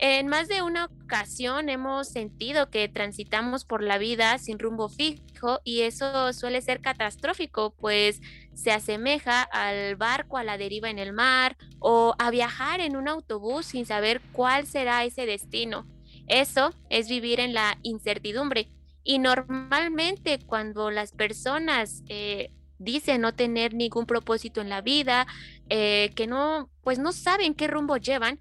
En 0.02 0.28
más 0.28 0.48
de 0.48 0.62
una 0.62 0.86
ocasión 0.86 1.68
hemos 1.68 2.08
sentido 2.08 2.70
que 2.70 2.88
transitamos 2.88 3.66
por 3.66 3.82
la 3.82 3.98
vida 3.98 4.38
sin 4.38 4.58
rumbo 4.58 4.88
fijo 4.88 5.60
y 5.62 5.82
eso 5.82 6.32
suele 6.32 6.62
ser 6.62 6.80
catastrófico, 6.80 7.74
pues 7.78 8.22
se 8.54 8.72
asemeja 8.72 9.42
al 9.42 9.96
barco 9.96 10.38
a 10.38 10.42
la 10.42 10.56
deriva 10.56 10.88
en 10.88 10.98
el 10.98 11.12
mar 11.12 11.58
o 11.80 12.14
a 12.18 12.30
viajar 12.30 12.80
en 12.80 12.96
un 12.96 13.08
autobús 13.08 13.66
sin 13.66 13.84
saber 13.84 14.22
cuál 14.32 14.66
será 14.66 15.04
ese 15.04 15.26
destino. 15.26 15.86
Eso 16.28 16.72
es 16.88 17.06
vivir 17.10 17.38
en 17.38 17.52
la 17.52 17.76
incertidumbre. 17.82 18.70
Y 19.04 19.18
normalmente 19.18 20.38
cuando 20.46 20.90
las 20.90 21.12
personas 21.12 22.04
eh, 22.08 22.52
dicen 22.78 23.20
no 23.20 23.34
tener 23.34 23.74
ningún 23.74 24.06
propósito 24.06 24.62
en 24.62 24.70
la 24.70 24.80
vida, 24.80 25.26
eh, 25.68 26.10
que 26.16 26.26
no, 26.26 26.70
pues 26.82 26.98
no 26.98 27.12
saben 27.12 27.54
qué 27.54 27.68
rumbo 27.68 27.98
llevan, 27.98 28.40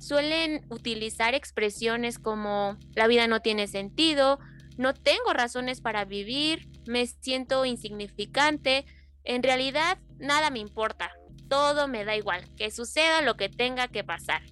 suelen 0.00 0.64
utilizar 0.70 1.34
expresiones 1.34 2.18
como 2.18 2.76
la 2.94 3.06
vida 3.06 3.28
no 3.28 3.40
tiene 3.40 3.68
sentido, 3.68 4.38
no 4.76 4.94
tengo 4.94 5.32
razones 5.34 5.80
para 5.80 6.04
vivir, 6.04 6.68
me 6.86 7.06
siento 7.06 7.64
insignificante, 7.66 8.86
en 9.24 9.42
realidad 9.42 9.98
nada 10.18 10.50
me 10.50 10.58
importa, 10.58 11.12
todo 11.48 11.86
me 11.86 12.04
da 12.04 12.16
igual, 12.16 12.44
que 12.56 12.70
suceda 12.70 13.20
lo 13.20 13.36
que 13.36 13.50
tenga 13.50 13.88
que 13.88 14.02
pasar. 14.02 14.42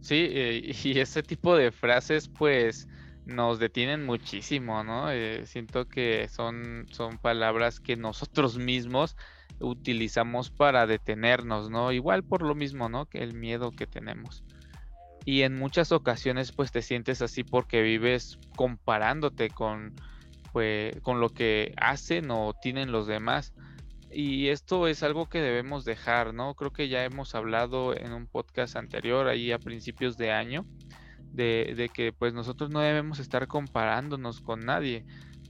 Sí, 0.00 0.28
eh, 0.30 0.72
y 0.84 1.00
ese 1.00 1.22
tipo 1.22 1.56
de 1.56 1.72
frases 1.72 2.28
pues 2.28 2.86
nos 3.24 3.58
detienen 3.58 4.06
muchísimo, 4.06 4.84
¿no? 4.84 5.10
Eh, 5.10 5.46
siento 5.46 5.88
que 5.88 6.28
son, 6.28 6.86
son 6.92 7.18
palabras 7.18 7.80
que 7.80 7.96
nosotros 7.96 8.56
mismos 8.58 9.16
utilizamos 9.58 10.50
para 10.50 10.86
detenernos, 10.86 11.70
¿no? 11.70 11.90
Igual 11.90 12.22
por 12.22 12.42
lo 12.42 12.54
mismo, 12.54 12.88
¿no? 12.88 13.06
Que 13.06 13.24
el 13.24 13.34
miedo 13.34 13.72
que 13.72 13.86
tenemos. 13.88 14.44
Y 15.26 15.42
en 15.42 15.58
muchas 15.58 15.92
ocasiones 15.92 16.52
pues 16.52 16.72
te 16.72 16.80
sientes 16.80 17.20
así 17.20 17.44
porque 17.44 17.82
vives 17.82 18.38
comparándote 18.56 19.50
con, 19.50 19.94
pues, 20.52 20.98
con 21.02 21.20
lo 21.20 21.28
que 21.28 21.74
hacen 21.76 22.30
o 22.30 22.54
tienen 22.54 22.92
los 22.92 23.06
demás. 23.06 23.52
Y 24.10 24.48
esto 24.48 24.86
es 24.86 25.02
algo 25.02 25.28
que 25.28 25.42
debemos 25.42 25.84
dejar, 25.84 26.32
¿no? 26.32 26.54
Creo 26.54 26.72
que 26.72 26.88
ya 26.88 27.04
hemos 27.04 27.34
hablado 27.34 27.94
en 27.94 28.12
un 28.12 28.26
podcast 28.26 28.76
anterior, 28.76 29.26
ahí 29.26 29.52
a 29.52 29.58
principios 29.58 30.16
de 30.16 30.30
año, 30.30 30.64
de, 31.32 31.90
que 31.92 32.12
pues 32.12 32.32
nosotros 32.32 32.70
no 32.70 32.80
debemos 32.80 33.18
estar 33.18 33.48
comparándonos 33.48 34.40
con 34.40 34.60
nadie. 34.60 35.04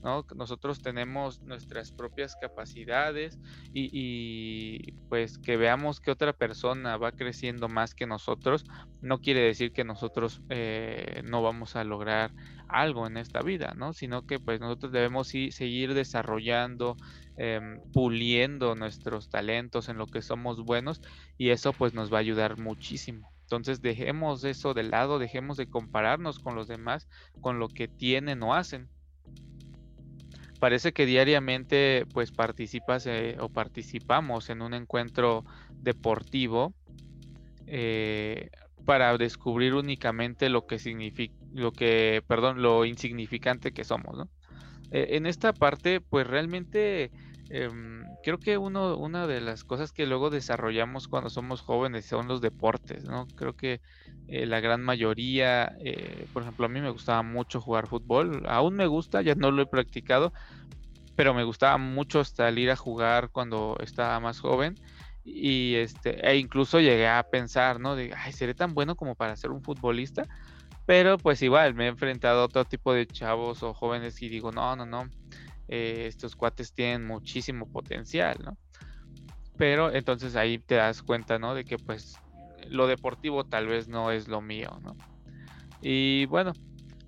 ¿No? 0.07 0.25
Nosotros 0.37 0.81
tenemos 0.81 1.41
nuestras 1.41 1.91
propias 1.91 2.37
capacidades 2.39 3.37
y, 3.73 4.93
pues 5.09 5.37
que 5.37 5.57
veamos 5.57 5.99
que 5.99 6.11
otra 6.11 6.31
persona 6.31 6.95
va 6.95 7.11
creciendo 7.11 7.67
más 7.67 7.93
que 7.93 8.07
nosotros, 8.07 8.63
no 9.01 9.19
quiere 9.19 9.41
decir 9.41 9.73
que 9.73 9.83
nosotros 9.83 10.41
eh, 10.47 11.23
no 11.25 11.41
vamos 11.43 11.75
a 11.75 11.83
lograr 11.83 12.31
algo 12.69 13.05
en 13.05 13.17
esta 13.17 13.41
vida, 13.41 13.73
¿no? 13.75 13.91
Sino 13.91 14.25
que 14.25 14.39
pues 14.39 14.61
nosotros 14.61 14.93
debemos 14.93 15.27
seguir 15.27 15.93
desarrollando, 15.93 16.95
em, 17.35 17.81
puliendo 17.91 18.75
nuestros 18.75 19.29
talentos 19.29 19.89
en 19.89 19.97
lo 19.97 20.07
que 20.07 20.21
somos 20.21 20.63
buenos 20.63 21.01
y 21.37 21.49
eso 21.49 21.73
pues 21.73 21.93
nos 21.93 22.13
va 22.13 22.17
a 22.17 22.21
ayudar 22.21 22.57
muchísimo. 22.57 23.29
Entonces 23.41 23.81
dejemos 23.81 24.45
eso 24.45 24.73
de 24.73 24.83
lado, 24.83 25.19
dejemos 25.19 25.57
de 25.57 25.69
compararnos 25.69 26.39
con 26.39 26.55
los 26.55 26.69
demás, 26.69 27.09
con 27.41 27.59
lo 27.59 27.67
que 27.67 27.89
tienen 27.89 28.41
o 28.41 28.53
hacen. 28.53 28.89
Parece 30.59 30.91
que 30.91 31.05
diariamente 31.05 32.05
pues 32.13 32.31
participas 32.31 33.05
eh, 33.05 33.37
o 33.39 33.49
participamos 33.49 34.49
en 34.49 34.61
un 34.61 34.73
encuentro 34.73 35.45
deportivo 35.81 36.73
eh, 37.67 38.49
para 38.85 39.15
descubrir 39.17 39.73
únicamente 39.75 40.49
lo 40.49 40.65
que 40.65 40.79
significa, 40.79 41.35
lo 41.53 41.73
que, 41.73 42.23
perdón, 42.27 42.61
lo 42.61 42.85
insignificante 42.85 43.71
que 43.71 43.83
somos, 43.83 44.17
¿no? 44.17 44.29
Eh, 44.91 45.17
en 45.17 45.25
esta 45.25 45.53
parte, 45.53 45.99
pues 45.99 46.25
realmente 46.25 47.11
em, 47.49 48.05
creo 48.23 48.37
que 48.37 48.57
uno, 48.57 48.97
una 48.97 49.27
de 49.27 49.41
las 49.41 49.63
cosas 49.63 49.91
que 49.91 50.05
luego 50.05 50.29
desarrollamos 50.29 51.07
cuando 51.07 51.29
somos 51.29 51.61
jóvenes 51.61 52.05
son 52.05 52.27
los 52.27 52.41
deportes, 52.41 53.03
¿no? 53.05 53.27
Creo 53.35 53.53
que 53.53 53.81
eh, 54.27 54.45
la 54.45 54.59
gran 54.59 54.81
mayoría, 54.81 55.75
eh, 55.83 56.27
por 56.33 56.43
ejemplo, 56.43 56.65
a 56.65 56.69
mí 56.69 56.81
me 56.81 56.89
gustaba 56.89 57.23
mucho 57.23 57.61
jugar 57.61 57.87
fútbol, 57.87 58.43
aún 58.47 58.75
me 58.75 58.87
gusta, 58.87 59.21
ya 59.21 59.35
no 59.35 59.51
lo 59.51 59.61
he 59.61 59.67
practicado, 59.67 60.33
pero 61.15 61.33
me 61.33 61.43
gustaba 61.43 61.77
mucho 61.77 62.23
salir 62.23 62.69
a 62.69 62.75
jugar 62.75 63.29
cuando 63.31 63.77
estaba 63.81 64.19
más 64.19 64.39
joven 64.39 64.75
y 65.23 65.75
este, 65.75 66.25
e 66.25 66.37
incluso 66.37 66.79
llegué 66.79 67.07
a 67.07 67.23
pensar, 67.23 67.79
¿no? 67.79 67.95
De, 67.95 68.13
ay, 68.15 68.31
¿seré 68.31 68.53
tan 68.53 68.73
bueno 68.73 68.95
como 68.95 69.15
para 69.15 69.35
ser 69.35 69.51
un 69.51 69.61
futbolista? 69.61 70.27
Pero 70.85 71.17
pues 71.17 71.41
igual, 71.41 71.73
me 71.73 71.85
he 71.85 71.87
enfrentado 71.87 72.41
a 72.41 72.45
otro 72.45 72.63
tipo 72.63 72.93
de 72.93 73.05
chavos 73.05 73.61
o 73.61 73.73
jóvenes 73.73 74.21
y 74.21 74.29
digo, 74.29 74.53
no, 74.53 74.75
no, 74.77 74.85
no, 74.85 75.09
eh, 75.67 76.05
estos 76.07 76.35
cuates 76.35 76.73
tienen 76.73 77.05
muchísimo 77.05 77.67
potencial, 77.71 78.37
¿no? 78.43 78.57
Pero 79.57 79.91
entonces 79.93 80.35
ahí 80.35 80.59
te 80.59 80.75
das 80.75 81.01
cuenta, 81.01 81.39
¿no? 81.39 81.55
De 81.55 81.65
que 81.65 81.77
pues 81.77 82.19
lo 82.69 82.87
deportivo 82.87 83.43
tal 83.43 83.67
vez 83.67 83.87
no 83.87 84.11
es 84.11 84.27
lo 84.27 84.41
mío, 84.41 84.79
¿no? 84.81 84.95
Y 85.81 86.25
bueno, 86.25 86.53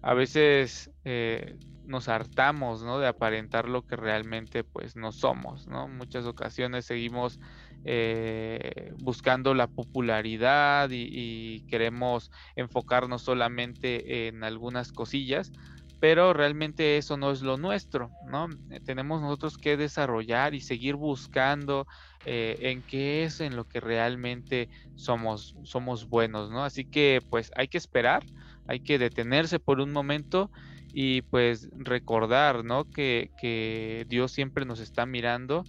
a 0.01 0.13
veces 0.13 0.91
eh, 1.03 1.57
nos 1.85 2.07
hartamos, 2.07 2.83
¿no? 2.83 2.99
De 2.99 3.07
aparentar 3.07 3.67
lo 3.67 3.81
que 3.81 3.95
realmente 3.95 4.63
pues 4.63 4.95
no 4.95 5.11
somos, 5.11 5.67
¿no? 5.67 5.87
Muchas 5.87 6.25
ocasiones 6.25 6.85
seguimos 6.85 7.39
eh, 7.83 8.93
buscando 8.99 9.53
la 9.53 9.67
popularidad 9.67 10.89
y, 10.91 11.65
queremos 11.67 12.31
enfocarnos 12.55 13.23
solamente 13.23 14.27
en 14.27 14.43
algunas 14.43 14.91
cosillas, 14.91 15.51
pero 16.00 16.34
realmente 16.34 16.98
eso 16.98 17.18
no 17.18 17.32
es 17.32 17.41
lo 17.41 17.58
nuestro, 17.58 18.12
¿no? 18.25 18.48
Eh, 18.70 18.79
tenemos 18.79 19.22
nosotros 19.22 19.58
que 19.58 19.75
desarrollar 19.75 20.53
y 20.53 20.62
seguir 20.62 20.96
buscando 20.96 21.88
eh, 22.25 22.58
en 22.62 22.82
qué 22.84 23.24
es 23.24 23.41
en 23.41 23.56
lo 23.56 23.65
que 23.65 23.79
realmente 23.79 24.70
somos, 24.96 25.56
somos 25.63 26.08
buenos, 26.08 26.50
¿no? 26.51 26.63
Así 26.63 26.86
que 26.86 27.22
pues 27.29 27.51
hay 27.56 27.68
que 27.68 27.77
esperar, 27.77 28.24
hay 28.68 28.79
que 28.79 28.98
detenerse 28.98 29.60
por 29.60 29.82
un 29.82 29.91
momento 29.91 30.50
y 30.94 31.22
pues 31.24 31.70
recordar, 31.77 32.63
¿no? 32.63 32.86
Que, 32.86 33.32
que 33.38 34.06
Dios 34.08 34.32
siempre 34.32 34.65
nos 34.65 34.79
está 34.79 35.06
mirando 35.06 35.65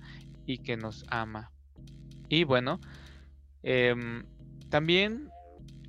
y 0.47 0.59
que 0.59 0.77
nos 0.77 1.05
ama. 1.09 1.51
Y 2.29 2.45
bueno, 2.45 2.81
em, 3.63 4.25
también 4.69 5.29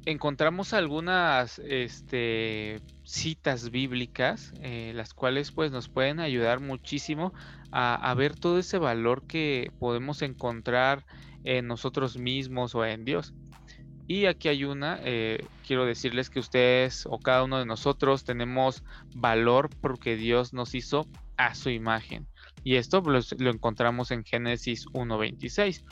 encontramos 0.05 0.73
algunas 0.73 1.59
este, 1.59 2.81
citas 3.11 3.71
bíblicas, 3.71 4.53
eh, 4.61 4.93
las 4.95 5.13
cuales 5.13 5.51
pues 5.51 5.69
nos 5.69 5.89
pueden 5.89 6.21
ayudar 6.21 6.61
muchísimo 6.61 7.33
a, 7.69 8.13
ver 8.15 8.35
todo 8.35 8.57
ese 8.57 8.77
valor 8.77 9.27
que 9.27 9.71
podemos 9.79 10.21
encontrar 10.21 11.05
en 11.43 11.67
nosotros 11.67 12.17
mismos 12.17 12.73
o 12.73 12.85
en 12.85 13.03
Dios. 13.03 13.33
Y 14.07 14.25
aquí 14.27 14.47
hay 14.47 14.63
una, 14.63 14.99
eh, 15.03 15.45
quiero 15.67 15.85
decirles 15.85 16.29
que 16.29 16.39
ustedes 16.39 17.05
o 17.05 17.19
cada 17.19 17.43
uno 17.43 17.59
de 17.59 17.65
nosotros 17.65 18.23
tenemos 18.23 18.83
valor 19.13 19.69
porque 19.81 20.15
Dios 20.15 20.53
nos 20.53 20.73
hizo 20.73 21.05
a 21.35 21.53
su 21.53 21.69
imagen. 21.69 22.27
Y 22.63 22.75
esto 22.75 23.01
lo 23.01 23.51
encontramos 23.51 24.11
en 24.11 24.23
Génesis 24.23 24.85
1.26 24.87 25.83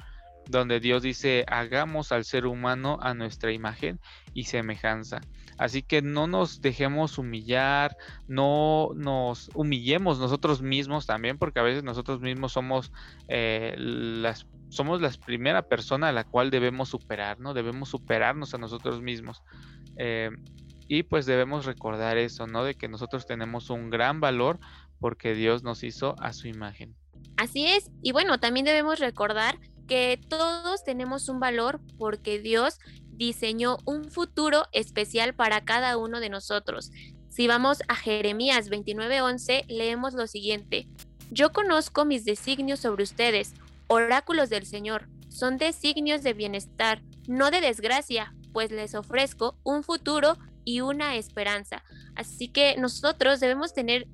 donde 0.49 0.79
Dios 0.79 1.03
dice, 1.03 1.45
hagamos 1.47 2.11
al 2.11 2.25
ser 2.25 2.47
humano 2.47 2.97
a 3.01 3.13
nuestra 3.13 3.51
imagen 3.51 3.99
y 4.33 4.45
semejanza. 4.45 5.21
Así 5.59 5.83
que 5.83 6.01
no 6.01 6.25
nos 6.25 6.61
dejemos 6.61 7.17
humillar, 7.19 7.95
no 8.27 8.89
nos 8.95 9.51
humillemos 9.53 10.17
nosotros 10.19 10.61
mismos 10.61 11.05
también, 11.05 11.37
porque 11.37 11.59
a 11.59 11.63
veces 11.63 11.83
nosotros 11.83 12.19
mismos 12.19 12.53
somos 12.53 12.91
eh, 13.27 13.75
las 13.77 14.47
somos 14.69 15.01
la 15.01 15.11
primera 15.25 15.63
persona 15.63 16.09
a 16.09 16.11
la 16.11 16.23
cual 16.23 16.51
debemos 16.51 16.89
superar, 16.89 17.39
¿no? 17.39 17.53
Debemos 17.53 17.89
superarnos 17.89 18.53
a 18.53 18.57
nosotros 18.57 19.01
mismos. 19.01 19.43
Eh, 19.97 20.29
y 20.87 21.03
pues 21.03 21.25
debemos 21.25 21.65
recordar 21.65 22.17
eso, 22.17 22.47
¿no? 22.47 22.63
De 22.63 22.75
que 22.75 22.87
nosotros 22.87 23.25
tenemos 23.27 23.69
un 23.69 23.89
gran 23.89 24.19
valor 24.19 24.59
porque 24.99 25.33
Dios 25.33 25.63
nos 25.63 25.83
hizo 25.83 26.15
a 26.19 26.33
su 26.33 26.47
imagen. 26.47 26.95
Así 27.37 27.65
es, 27.67 27.91
y 28.01 28.11
bueno, 28.11 28.39
también 28.39 28.65
debemos 28.65 28.99
recordar 28.99 29.59
que 29.89 30.21
todos 30.29 30.83
tenemos 30.83 31.27
un 31.27 31.39
valor 31.39 31.81
porque 31.97 32.39
Dios 32.39 32.79
diseñó 33.11 33.77
un 33.85 34.05
futuro 34.05 34.67
especial 34.71 35.33
para 35.33 35.65
cada 35.65 35.97
uno 35.97 36.19
de 36.19 36.29
nosotros. 36.29 36.91
Si 37.27 37.47
vamos 37.47 37.79
a 37.87 37.95
Jeremías 37.95 38.69
29:11, 38.69 39.65
leemos 39.67 40.13
lo 40.13 40.27
siguiente. 40.27 40.87
Yo 41.31 41.51
conozco 41.51 42.05
mis 42.05 42.23
designios 42.23 42.79
sobre 42.79 43.03
ustedes, 43.03 43.53
oráculos 43.87 44.49
del 44.49 44.65
Señor, 44.65 45.09
son 45.27 45.57
designios 45.57 46.21
de 46.21 46.33
bienestar, 46.33 47.01
no 47.27 47.51
de 47.51 47.61
desgracia, 47.61 48.33
pues 48.53 48.71
les 48.71 48.93
ofrezco 48.93 49.57
un 49.63 49.83
futuro 49.83 50.37
y 50.65 50.81
una 50.81 51.15
esperanza. 51.15 51.83
Así 52.15 52.47
que 52.47 52.75
nosotros 52.77 53.39
debemos 53.39 53.73
tener 53.73 54.07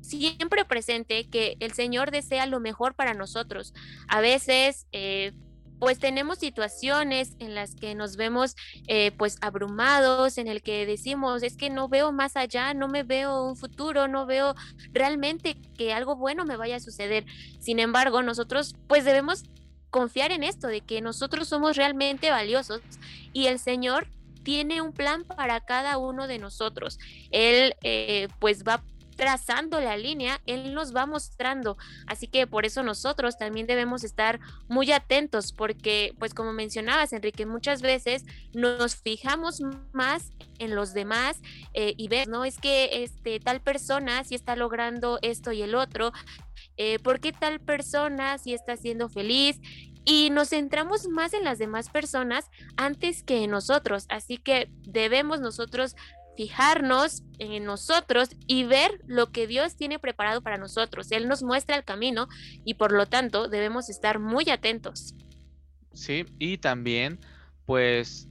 siempre 0.00 0.64
presente 0.64 1.28
que 1.28 1.56
el 1.60 1.72
Señor 1.72 2.10
desea 2.10 2.46
lo 2.46 2.60
mejor 2.60 2.94
para 2.94 3.14
nosotros. 3.14 3.74
A 4.08 4.20
veces, 4.20 4.86
eh, 4.92 5.32
pues 5.80 5.98
tenemos 5.98 6.38
situaciones 6.38 7.34
en 7.38 7.54
las 7.54 7.74
que 7.74 7.94
nos 7.94 8.16
vemos 8.16 8.54
eh, 8.86 9.12
pues 9.12 9.38
abrumados, 9.40 10.36
en 10.36 10.46
el 10.46 10.62
que 10.62 10.84
decimos, 10.84 11.42
es 11.42 11.56
que 11.56 11.70
no 11.70 11.88
veo 11.88 12.12
más 12.12 12.36
allá, 12.36 12.74
no 12.74 12.86
me 12.86 13.02
veo 13.02 13.44
un 13.44 13.56
futuro, 13.56 14.06
no 14.06 14.26
veo 14.26 14.54
realmente 14.92 15.56
que 15.76 15.94
algo 15.94 16.16
bueno 16.16 16.44
me 16.44 16.56
vaya 16.56 16.76
a 16.76 16.80
suceder. 16.80 17.24
Sin 17.60 17.78
embargo, 17.78 18.22
nosotros 18.22 18.76
pues 18.88 19.06
debemos 19.06 19.44
confiar 19.88 20.32
en 20.32 20.44
esto, 20.44 20.68
de 20.68 20.82
que 20.82 21.00
nosotros 21.00 21.48
somos 21.48 21.76
realmente 21.76 22.30
valiosos 22.30 22.82
y 23.32 23.46
el 23.46 23.58
Señor 23.58 24.06
tiene 24.42 24.82
un 24.82 24.92
plan 24.92 25.24
para 25.24 25.60
cada 25.60 25.98
uno 25.98 26.26
de 26.26 26.38
nosotros. 26.38 26.98
Él 27.30 27.74
eh, 27.82 28.28
pues 28.38 28.64
va 28.64 28.84
trazando 29.20 29.82
la 29.82 29.98
línea, 29.98 30.40
Él 30.46 30.72
nos 30.72 30.96
va 30.96 31.04
mostrando. 31.04 31.76
Así 32.06 32.26
que 32.26 32.46
por 32.46 32.64
eso 32.64 32.82
nosotros 32.82 33.36
también 33.36 33.66
debemos 33.66 34.02
estar 34.02 34.40
muy 34.66 34.92
atentos, 34.92 35.52
porque 35.52 36.14
pues 36.18 36.32
como 36.32 36.54
mencionabas, 36.54 37.12
Enrique, 37.12 37.44
muchas 37.44 37.82
veces 37.82 38.24
nos 38.54 38.96
fijamos 38.96 39.60
más 39.92 40.32
en 40.58 40.74
los 40.74 40.94
demás 40.94 41.38
eh, 41.74 41.92
y 41.98 42.08
ves, 42.08 42.28
¿no? 42.28 42.46
Es 42.46 42.58
que 42.58 43.04
este, 43.04 43.40
tal 43.40 43.60
persona 43.60 44.24
si 44.24 44.34
está 44.36 44.56
logrando 44.56 45.18
esto 45.20 45.52
y 45.52 45.60
el 45.60 45.74
otro, 45.74 46.12
eh, 46.78 46.98
¿por 47.00 47.20
qué 47.20 47.32
tal 47.32 47.60
persona 47.60 48.38
si 48.38 48.54
está 48.54 48.78
siendo 48.78 49.10
feliz? 49.10 49.60
y 50.06 50.30
nos 50.30 50.48
centramos 50.48 51.08
más 51.08 51.34
en 51.34 51.44
las 51.44 51.58
demás 51.58 51.90
personas 51.90 52.50
antes 52.78 53.22
que 53.22 53.44
en 53.44 53.50
nosotros. 53.50 54.06
Así 54.08 54.38
que 54.38 54.70
debemos 54.86 55.40
nosotros 55.40 55.94
fijarnos 56.40 57.22
en 57.38 57.66
nosotros 57.66 58.30
y 58.46 58.64
ver 58.64 59.02
lo 59.06 59.30
que 59.30 59.46
Dios 59.46 59.76
tiene 59.76 59.98
preparado 59.98 60.40
para 60.40 60.56
nosotros. 60.56 61.12
Él 61.12 61.28
nos 61.28 61.42
muestra 61.42 61.76
el 61.76 61.84
camino 61.84 62.28
y 62.64 62.74
por 62.74 62.92
lo 62.92 63.04
tanto 63.04 63.46
debemos 63.46 63.90
estar 63.90 64.20
muy 64.20 64.48
atentos. 64.48 65.14
Sí, 65.92 66.24
y 66.38 66.56
también 66.56 67.18
pues 67.66 68.26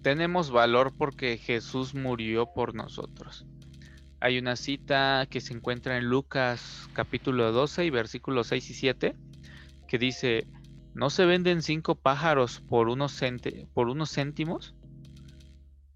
tenemos 0.00 0.50
valor 0.50 0.94
porque 0.96 1.36
Jesús 1.36 1.94
murió 1.94 2.46
por 2.54 2.74
nosotros. 2.74 3.44
Hay 4.20 4.38
una 4.38 4.56
cita 4.56 5.26
que 5.28 5.42
se 5.42 5.52
encuentra 5.52 5.98
en 5.98 6.06
Lucas 6.06 6.88
capítulo 6.94 7.52
12 7.52 7.84
y 7.84 7.90
versículos 7.90 8.46
6 8.46 8.70
y 8.70 8.74
7 8.74 9.16
que 9.86 9.98
dice, 9.98 10.46
¿no 10.94 11.10
se 11.10 11.26
venden 11.26 11.60
cinco 11.60 11.94
pájaros 11.94 12.62
por 12.70 12.88
unos, 12.88 13.20
por 13.74 13.88
unos 13.88 14.14
céntimos? 14.14 14.74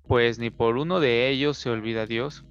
Pues 0.09 0.39
ni 0.39 0.51
por 0.51 0.79
uno 0.79 0.99
de 0.99 1.29
ellos 1.29 1.59
se 1.59 1.71
olvida 1.71 2.07
Dios. 2.07 2.45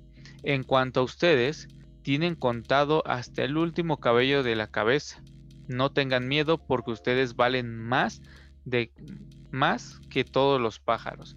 En 0.44 0.64
cuanto 0.64 1.02
a 1.02 1.04
ustedes, 1.04 1.68
tienen 2.04 2.36
contado 2.36 3.04
hasta 3.06 3.44
el 3.44 3.58
último 3.58 3.98
cabello 3.98 4.44
de 4.44 4.56
la 4.56 4.68
cabeza. 4.68 5.22
No 5.68 5.92
tengan 5.92 6.28
miedo 6.28 6.60
porque 6.60 6.92
ustedes 6.92 7.36
valen 7.36 7.76
más 7.76 8.22
de 8.64 8.92
más 9.52 10.00
que 10.10 10.24
todos 10.24 10.62
los 10.62 10.80
pájaros. 10.80 11.36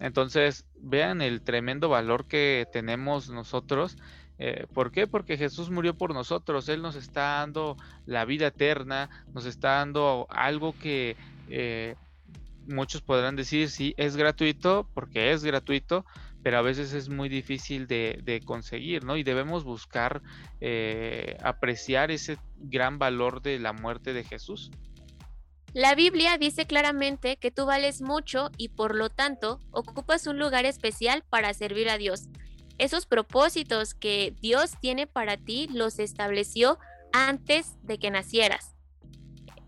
Entonces, 0.00 0.64
vean 0.80 1.20
el 1.20 1.42
tremendo 1.42 1.88
valor 1.88 2.26
que 2.26 2.66
tenemos 2.72 3.28
nosotros. 3.28 3.96
Eh, 4.38 4.66
¿Por 4.72 4.90
qué? 4.90 5.06
Porque 5.06 5.36
Jesús 5.36 5.70
murió 5.70 5.96
por 5.96 6.14
nosotros. 6.14 6.68
Él 6.68 6.80
nos 6.82 6.96
está 6.96 7.40
dando 7.40 7.76
la 8.06 8.24
vida 8.24 8.48
eterna, 8.48 9.10
nos 9.34 9.44
está 9.44 9.74
dando 9.74 10.26
algo 10.30 10.72
que 10.78 11.16
eh, 11.50 11.96
muchos 12.68 13.02
podrán 13.02 13.36
decir, 13.36 13.70
sí, 13.70 13.94
es 13.96 14.16
gratuito, 14.16 14.88
porque 14.94 15.32
es 15.32 15.42
gratuito, 15.42 16.04
pero 16.42 16.58
a 16.58 16.62
veces 16.62 16.92
es 16.92 17.08
muy 17.08 17.28
difícil 17.28 17.86
de, 17.86 18.42
conseguir, 18.44 19.04
¿no? 19.04 19.16
Y 19.16 19.22
debemos 19.22 19.64
buscar 19.64 20.22
eh, 20.60 21.36
apreciar 21.42 22.10
ese 22.10 22.38
gran 22.56 22.98
valor 22.98 23.42
de 23.42 23.58
la 23.58 23.72
muerte 23.72 24.12
de 24.12 24.24
Jesús. 24.24 24.70
La 25.74 25.94
Biblia 25.94 26.38
dice 26.38 26.66
claramente 26.66 27.36
que 27.36 27.50
tú 27.50 27.66
vales 27.66 28.00
mucho 28.00 28.50
y 28.56 28.70
por 28.70 28.94
lo 28.94 29.10
tanto 29.10 29.60
ocupas 29.70 30.26
un 30.26 30.38
lugar 30.38 30.64
especial 30.64 31.24
para 31.28 31.52
servir 31.52 31.90
a 31.90 31.98
Dios. 31.98 32.28
Esos 32.78 33.06
propósitos 33.06 33.94
que 33.94 34.34
Dios 34.40 34.72
tiene 34.80 35.06
para 35.06 35.36
ti 35.36 35.68
los 35.72 35.98
estableció 35.98 36.78
antes 37.12 37.74
de 37.82 37.98
que 37.98 38.10
nacieras 38.10 38.77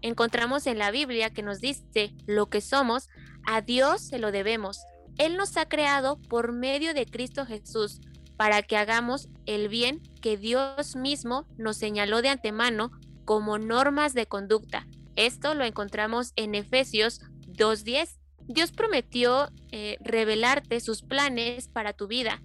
encontramos 0.02 0.66
en 0.66 0.78
la 0.78 0.90
Biblia 0.90 1.30
que 1.30 1.42
nos 1.42 1.60
dice 1.60 2.14
lo 2.26 2.48
que 2.48 2.60
somos, 2.60 3.08
a 3.46 3.60
Dios 3.60 4.00
se 4.00 4.18
lo 4.18 4.32
debemos. 4.32 4.84
Él 5.18 5.36
nos 5.36 5.56
ha 5.56 5.68
creado 5.68 6.20
por 6.28 6.52
medio 6.52 6.94
de 6.94 7.06
Cristo 7.06 7.46
Jesús 7.46 8.00
para 8.36 8.62
que 8.62 8.76
hagamos 8.76 9.28
el 9.44 9.68
bien 9.68 10.00
que 10.22 10.36
Dios 10.36 10.96
mismo 10.96 11.46
nos 11.58 11.76
señaló 11.76 12.22
de 12.22 12.30
antemano 12.30 12.90
como 13.24 13.58
normas 13.58 14.14
de 14.14 14.26
conducta. 14.26 14.86
Esto 15.14 15.54
lo 15.54 15.64
encontramos 15.64 16.32
en 16.36 16.54
Efesios 16.54 17.20
2.10. 17.48 18.18
Dios 18.48 18.72
prometió 18.72 19.50
eh, 19.70 19.98
revelarte 20.00 20.80
sus 20.80 21.02
planes 21.02 21.68
para 21.68 21.92
tu 21.92 22.06
vida. 22.06 22.40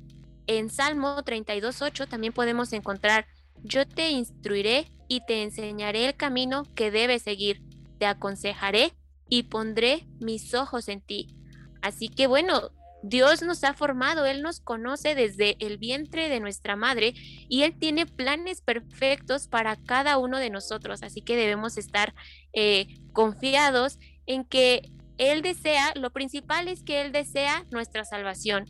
En 0.47 0.69
Salmo 0.69 1.15
32.8 1.23 2.07
también 2.07 2.33
podemos 2.33 2.73
encontrar, 2.73 3.25
yo 3.63 3.87
te 3.87 4.09
instruiré 4.09 4.91
y 5.07 5.21
te 5.25 5.43
enseñaré 5.43 6.07
el 6.07 6.15
camino 6.15 6.63
que 6.75 6.91
debes 6.91 7.21
seguir. 7.21 7.61
Te 7.99 8.05
aconsejaré 8.05 8.93
y 9.29 9.43
pondré 9.43 10.07
mis 10.19 10.53
ojos 10.53 10.87
en 10.87 11.01
ti. 11.01 11.35
Así 11.81 12.09
que 12.09 12.27
bueno, 12.27 12.71
Dios 13.07 13.43
nos 13.43 13.63
ha 13.63 13.75
formado, 13.75 14.25
Él 14.25 14.41
nos 14.41 14.59
conoce 14.59 15.13
desde 15.13 15.57
el 15.59 15.77
vientre 15.77 16.27
de 16.27 16.39
nuestra 16.39 16.75
madre 16.75 17.13
y 17.47 17.61
Él 17.61 17.77
tiene 17.77 18.07
planes 18.07 18.61
perfectos 18.61 19.47
para 19.47 19.75
cada 19.75 20.17
uno 20.17 20.39
de 20.39 20.49
nosotros. 20.49 21.03
Así 21.03 21.21
que 21.21 21.35
debemos 21.35 21.77
estar 21.77 22.15
eh, 22.53 22.87
confiados 23.13 23.99
en 24.25 24.43
que 24.43 24.89
Él 25.19 25.43
desea, 25.43 25.93
lo 25.95 26.09
principal 26.11 26.67
es 26.67 26.83
que 26.83 27.01
Él 27.01 27.11
desea 27.11 27.65
nuestra 27.69 28.05
salvación. 28.05 28.65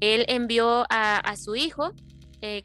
Él 0.00 0.24
envió 0.28 0.84
a, 0.90 1.36
su 1.36 1.54
Hijo, 1.54 1.92
eh, 2.40 2.64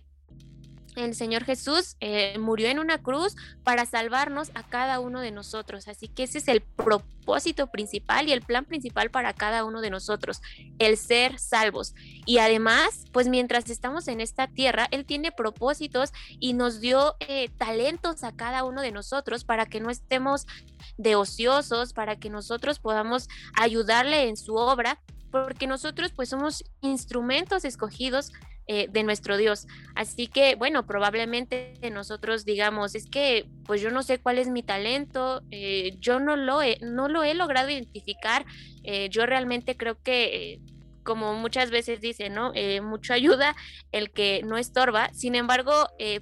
el 0.96 1.16
Señor 1.16 1.44
Jesús 1.44 1.96
eh, 2.00 2.38
murió 2.40 2.68
en 2.68 2.80
una 2.80 2.98
cruz 2.98 3.36
para 3.64 3.86
salvarnos 3.86 4.52
a 4.56 4.64
cada 4.64 5.00
uno 5.00 5.22
de 5.22 5.32
nosotros. 5.32 5.88
Así 5.88 6.08
que 6.08 6.24
ese 6.24 6.40
es 6.40 6.48
el 6.48 6.62
propósito 6.62 7.68
principal 7.68 8.28
y 8.28 8.34
el 8.34 8.42
plan 8.42 8.66
principal 8.66 9.10
para 9.10 9.34
cada 9.34 9.64
uno 9.64 9.82
de 9.82 9.90
nosotros, 9.90 10.42
el 10.80 10.98
ser 10.98 11.40
salvos. 11.40 11.94
Y 12.26 12.40
además, 12.40 13.06
pues 13.12 13.28
mientras 13.28 13.70
estamos 13.70 14.08
en 14.08 14.22
esta 14.22 14.48
tierra, 14.48 14.88
Él 14.92 15.06
tiene 15.06 15.32
propósitos 15.32 16.12
y 16.40 16.54
nos 16.54 16.82
dio 16.82 17.16
eh, 17.20 17.50
talentos 17.58 18.24
a 18.24 18.36
cada 18.36 18.64
uno 18.64 18.82
de 18.82 18.92
nosotros 18.92 19.44
para 19.44 19.66
que 19.66 19.80
no 19.80 19.90
estemos 19.90 20.48
de 20.98 21.16
ociosos, 21.16 21.94
para 21.94 22.18
que 22.18 22.30
nosotros 22.30 22.80
podamos 22.80 23.30
ayudarle 23.56 24.28
en 24.28 24.38
su 24.38 24.56
obra 24.56 25.00
porque 25.32 25.66
nosotros 25.66 26.12
pues 26.14 26.30
somos 26.30 26.64
instrumentos 26.82 27.64
escogidos 27.64 28.32
eh, 28.74 28.88
de 28.90 29.04
nuestro 29.04 29.36
Dios. 29.36 29.68
Así 29.96 30.28
que, 30.28 30.56
bueno, 30.56 30.88
probablemente 30.88 31.74
nosotros 31.92 32.46
digamos, 32.46 32.96
es 32.96 33.06
que 33.06 33.46
pues 33.66 33.82
yo 33.82 33.92
no 33.92 34.02
sé 34.02 34.18
cuál 34.18 34.38
es 34.38 34.48
mi 34.48 34.64
talento, 34.64 35.42
eh, 35.52 35.98
yo 36.00 36.22
no 36.22 36.38
lo, 36.38 36.62
he, 36.62 36.78
no 36.80 37.10
lo 37.10 37.26
he 37.26 37.34
logrado 37.34 37.70
identificar, 37.70 38.46
eh, 38.86 39.10
yo 39.10 39.26
realmente 39.26 39.76
creo 39.76 40.02
que... 40.02 40.62
como 41.04 41.34
muchas 41.34 41.70
veces 41.70 42.00
dice, 42.00 42.30
¿no? 42.30 42.54
mucho 42.82 43.14
ayuda 43.14 43.56
el 43.92 44.10
que 44.12 44.42
no 44.46 44.58
estorba. 44.58 45.10
Sin 45.14 45.36
embargo, 45.36 45.74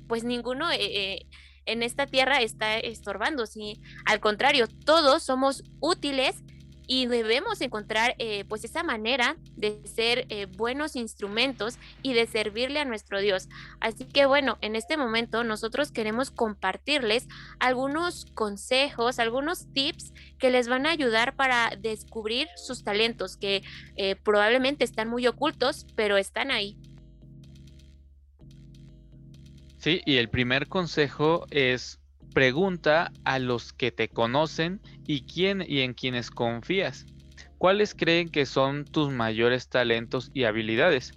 pues 0.07 0.23
ninguno 0.23 0.69
en 0.71 1.83
esta 1.83 2.07
tierra 2.07 2.41
está 2.41 2.79
estorbando. 2.79 3.45
¿sí? 3.45 3.81
Al 4.05 4.19
contrario, 4.21 4.67
todos 4.85 5.21
somos 5.23 5.63
útiles 5.81 6.43
y 6.89 7.05
debemos 7.05 7.61
encontrar 7.61 8.15
eh, 8.17 8.45
pues 8.49 8.63
esa 8.63 8.81
manera 8.81 9.37
de 9.55 9.79
ser 9.85 10.25
eh, 10.29 10.47
buenos 10.47 10.95
instrumentos 10.95 11.77
y 12.01 12.13
de 12.13 12.25
servirle 12.25 12.79
a 12.79 12.85
nuestro 12.85 13.21
Dios. 13.21 13.47
Así 13.79 14.05
que 14.05 14.25
bueno, 14.25 14.57
en 14.61 14.75
este 14.75 14.97
momento 14.97 15.43
nosotros 15.43 15.91
queremos 15.91 16.31
compartirles 16.31 17.27
algunos 17.59 18.25
consejos, 18.33 19.19
algunos 19.19 19.71
tips 19.71 20.13
que 20.39 20.49
les 20.49 20.67
van 20.67 20.87
a 20.87 20.89
ayudar 20.89 21.35
para 21.35 21.71
descubrir 21.79 22.47
sus 22.55 22.83
talentos 22.83 23.37
que 23.37 23.61
eh, 23.95 24.15
probablemente 24.15 24.83
están 24.83 25.09
muy 25.09 25.27
ocultos, 25.27 25.85
pero 25.95 26.17
están 26.17 26.49
ahí. 26.49 26.75
Sí, 29.77 30.01
y 30.07 30.17
el 30.17 30.29
primer 30.29 30.67
consejo 30.67 31.45
es 31.51 31.99
Pregunta 32.33 33.11
a 33.23 33.39
los 33.39 33.73
que 33.73 33.91
te 33.91 34.07
conocen 34.09 34.81
y 35.07 35.21
quién 35.21 35.63
y 35.67 35.81
en 35.81 35.93
quienes 35.93 36.29
confías. 36.29 37.05
¿Cuáles 37.57 37.93
creen 37.93 38.29
que 38.29 38.45
son 38.45 38.85
tus 38.85 39.11
mayores 39.11 39.67
talentos 39.67 40.31
y 40.33 40.45
habilidades? 40.45 41.13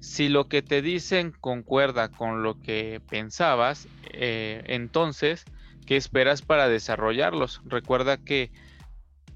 Si 0.00 0.28
lo 0.28 0.48
que 0.48 0.62
te 0.62 0.82
dicen 0.82 1.32
concuerda 1.32 2.08
con 2.08 2.42
lo 2.42 2.60
que 2.60 3.00
pensabas, 3.08 3.88
eh, 4.12 4.62
entonces, 4.66 5.44
¿qué 5.86 5.96
esperas 5.96 6.42
para 6.42 6.68
desarrollarlos? 6.68 7.60
Recuerda 7.64 8.18
que, 8.18 8.52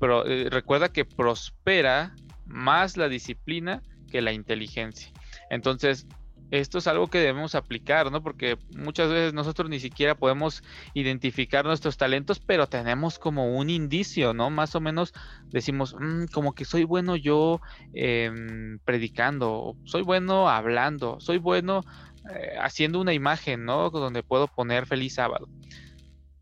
eh, 0.01 0.49
recuerda 0.51 0.91
que 0.91 1.05
prospera 1.05 2.15
más 2.47 2.97
la 2.97 3.09
disciplina 3.09 3.83
que 4.11 4.23
la 4.23 4.33
inteligencia. 4.33 5.11
Entonces, 5.51 6.07
esto 6.53 6.79
es 6.79 6.87
algo 6.87 7.09
que 7.09 7.19
debemos 7.19 7.55
aplicar, 7.55 8.13
¿no? 8.13 8.23
Porque 8.23 8.59
muchas 8.77 9.09
veces 9.09 9.33
nosotros 9.33 9.71
ni 9.71 9.81
siquiera 9.81 10.15
podemos 10.15 10.63
identificar 10.93 11.65
nuestros 11.65 11.97
talentos, 11.97 12.41
pero 12.41 12.67
tenemos 12.67 13.19
como 13.19 13.57
un 13.57 13.71
indicio, 13.71 14.35
¿no? 14.35 14.51
Más 14.51 14.75
o 14.75 14.81
menos 14.81 15.15
decimos, 15.47 15.97
mm, 15.99 16.27
como 16.27 16.55
que 16.55 16.67
soy 16.67 16.85
bueno 16.85 17.17
yo 17.17 17.63
em, 17.95 18.79
predicando, 18.85 19.77
soy 19.85 20.03
bueno 20.03 20.51
hablando, 20.51 21.19
soy 21.21 21.39
bueno 21.39 21.85
eh, 22.31 22.55
haciendo 22.61 23.01
una 23.01 23.15
imagen, 23.15 23.65
¿no? 23.65 23.89
Donde 23.89 24.23
puedo 24.23 24.47
poner 24.47 24.85
feliz 24.85 25.15
sábado. 25.15 25.49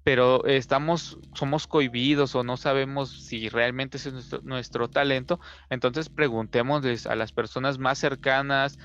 Pero 0.02 0.44
estamos, 0.46 1.18
somos 1.34 1.68
cohibidos 1.68 2.34
o 2.34 2.42
no 2.42 2.56
sabemos 2.56 3.26
si 3.26 3.48
realmente 3.48 3.96
es 3.98 4.12
nuestro, 4.12 4.40
nuestro 4.42 4.90
talento, 4.90 5.38
entonces 5.68 6.08
preguntémosles 6.08 7.06
a 7.06 7.14
las 7.14 7.30
personas 7.32 7.78
más 7.78 7.98
cercanas, 7.98 8.76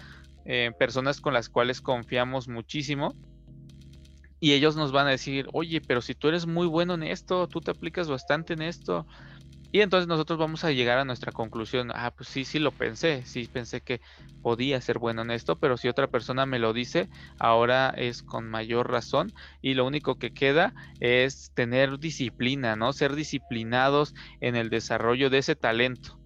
eh, 0.45 0.71
personas 0.77 1.19
con 1.21 1.33
las 1.33 1.49
cuales 1.49 1.81
confiamos 1.81 2.47
muchísimo. 2.47 3.13
Y 4.39 4.53
ellos 4.53 4.75
nos 4.75 4.91
van 4.91 5.07
a 5.07 5.11
decir, 5.11 5.47
oye, 5.53 5.81
pero 5.81 6.01
si 6.01 6.13
tú 6.13 6.27
eres 6.27 6.45
muy 6.45 6.67
bueno 6.67 6.93
en 6.93 7.03
esto, 7.03 7.47
tú 7.47 7.61
te 7.61 7.71
aplicas 7.71 8.07
bastante 8.07 8.53
en 8.53 8.61
esto. 8.61 9.07
Y 9.71 9.81
entonces 9.81 10.07
nosotros 10.07 10.39
vamos 10.39 10.63
a 10.63 10.71
llegar 10.71 10.99
a 10.99 11.03
nuestra 11.03 11.33
conclusión, 11.33 11.91
ah, 11.93 12.09
pues 12.15 12.29
sí, 12.29 12.45
sí 12.45 12.59
lo 12.59 12.71
pensé, 12.71 13.25
sí 13.25 13.49
pensé 13.51 13.81
que 13.81 13.99
podía 14.41 14.79
ser 14.79 14.99
bueno 14.99 15.23
en 15.23 15.31
esto, 15.31 15.57
pero 15.57 15.75
si 15.75 15.89
otra 15.89 16.07
persona 16.07 16.45
me 16.45 16.59
lo 16.59 16.71
dice, 16.71 17.09
ahora 17.39 17.89
es 17.89 18.23
con 18.23 18.49
mayor 18.49 18.89
razón 18.89 19.33
y 19.61 19.73
lo 19.73 19.85
único 19.85 20.15
que 20.15 20.31
queda 20.31 20.73
es 21.01 21.51
tener 21.55 21.99
disciplina, 21.99 22.77
¿no? 22.77 22.93
Ser 22.93 23.15
disciplinados 23.15 24.13
en 24.39 24.55
el 24.55 24.69
desarrollo 24.69 25.29
de 25.29 25.39
ese 25.39 25.57
talento. 25.57 26.17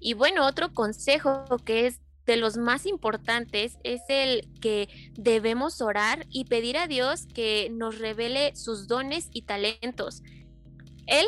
Y 0.00 0.14
bueno, 0.14 0.46
otro 0.46 0.72
consejo 0.72 1.44
que 1.64 1.86
es 1.86 2.00
de 2.26 2.36
los 2.36 2.56
más 2.56 2.86
importantes 2.86 3.78
es 3.84 4.00
el 4.08 4.48
que 4.60 4.88
debemos 5.12 5.80
orar 5.80 6.26
y 6.30 6.46
pedir 6.46 6.78
a 6.78 6.86
Dios 6.86 7.26
que 7.26 7.68
nos 7.70 7.98
revele 7.98 8.54
sus 8.56 8.88
dones 8.88 9.28
y 9.32 9.42
talentos. 9.42 10.22
Él 11.06 11.26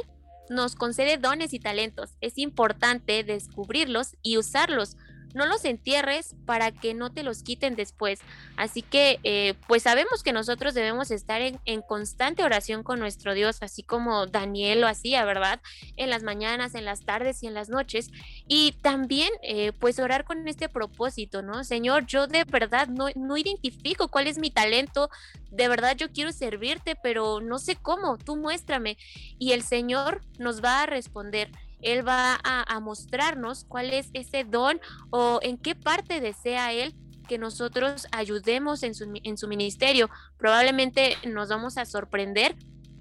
nos 0.48 0.74
concede 0.74 1.18
dones 1.18 1.52
y 1.52 1.58
talentos. 1.58 2.16
Es 2.20 2.38
importante 2.38 3.24
descubrirlos 3.24 4.16
y 4.22 4.38
usarlos 4.38 4.96
no 5.36 5.44
los 5.44 5.66
entierres 5.66 6.34
para 6.46 6.72
que 6.72 6.94
no 6.94 7.12
te 7.12 7.22
los 7.22 7.42
quiten 7.42 7.76
después. 7.76 8.20
Así 8.56 8.80
que, 8.80 9.20
eh, 9.22 9.52
pues 9.68 9.82
sabemos 9.82 10.22
que 10.22 10.32
nosotros 10.32 10.72
debemos 10.72 11.10
estar 11.10 11.42
en, 11.42 11.60
constante 11.82 12.42
oración 12.42 12.82
con 12.82 12.98
nuestro 12.98 13.34
Dios, 13.34 13.58
así 13.60 13.82
como 13.82 14.26
Daniel 14.26 14.80
lo 14.80 14.88
hacía, 14.88 15.26
¿verdad? 15.26 15.60
En 15.96 16.08
las 16.08 16.22
mañanas, 16.22 16.74
en 16.74 16.86
las 16.86 17.02
tardes 17.04 17.42
y 17.42 17.46
en 17.46 17.54
las 17.54 17.68
noches. 17.68 18.10
Y 18.48 18.72
también, 18.80 19.28
eh, 19.42 19.72
pues 19.78 19.98
orar 19.98 20.24
con 20.24 20.48
este 20.48 20.70
propósito, 20.70 21.42
¿no? 21.42 21.64
Señor, 21.64 22.06
yo 22.06 22.26
de 22.26 22.44
verdad 22.44 22.88
no, 22.88 23.08
no 23.14 23.36
identifico 23.36 24.08
cuál 24.08 24.28
es 24.28 24.38
mi 24.38 24.50
talento, 24.50 25.10
de 25.50 25.68
verdad 25.68 25.96
yo 25.96 26.10
quiero 26.10 26.32
servirte, 26.32 26.96
pero 26.96 27.42
no 27.42 27.58
sé 27.58 27.76
cómo, 27.76 28.16
tú 28.16 28.36
muéstrame. 28.36 28.96
Y 29.38 29.52
el 29.52 29.62
Señor 29.62 30.22
nos 30.38 30.64
va 30.64 30.82
a 30.82 30.86
responder. 30.86 31.50
Él 31.80 32.06
va 32.06 32.38
a, 32.42 32.80
mostrarnos 32.80 33.64
cuál 33.64 33.92
es 33.92 34.08
ese 34.12 34.44
don 34.44 34.80
o 35.10 35.40
en 35.42 35.58
qué 35.58 35.74
parte 35.74 36.20
desea 36.20 36.72
Él 36.72 36.94
que 37.28 37.38
nosotros 37.38 38.06
ayudemos 38.12 38.82
en 38.82 38.94
su, 38.94 39.48
ministerio. 39.48 40.08
Probablemente 40.38 41.16
nos 41.26 41.48
vamos 41.48 41.76
a 41.76 41.84
sorprender. 41.84 42.54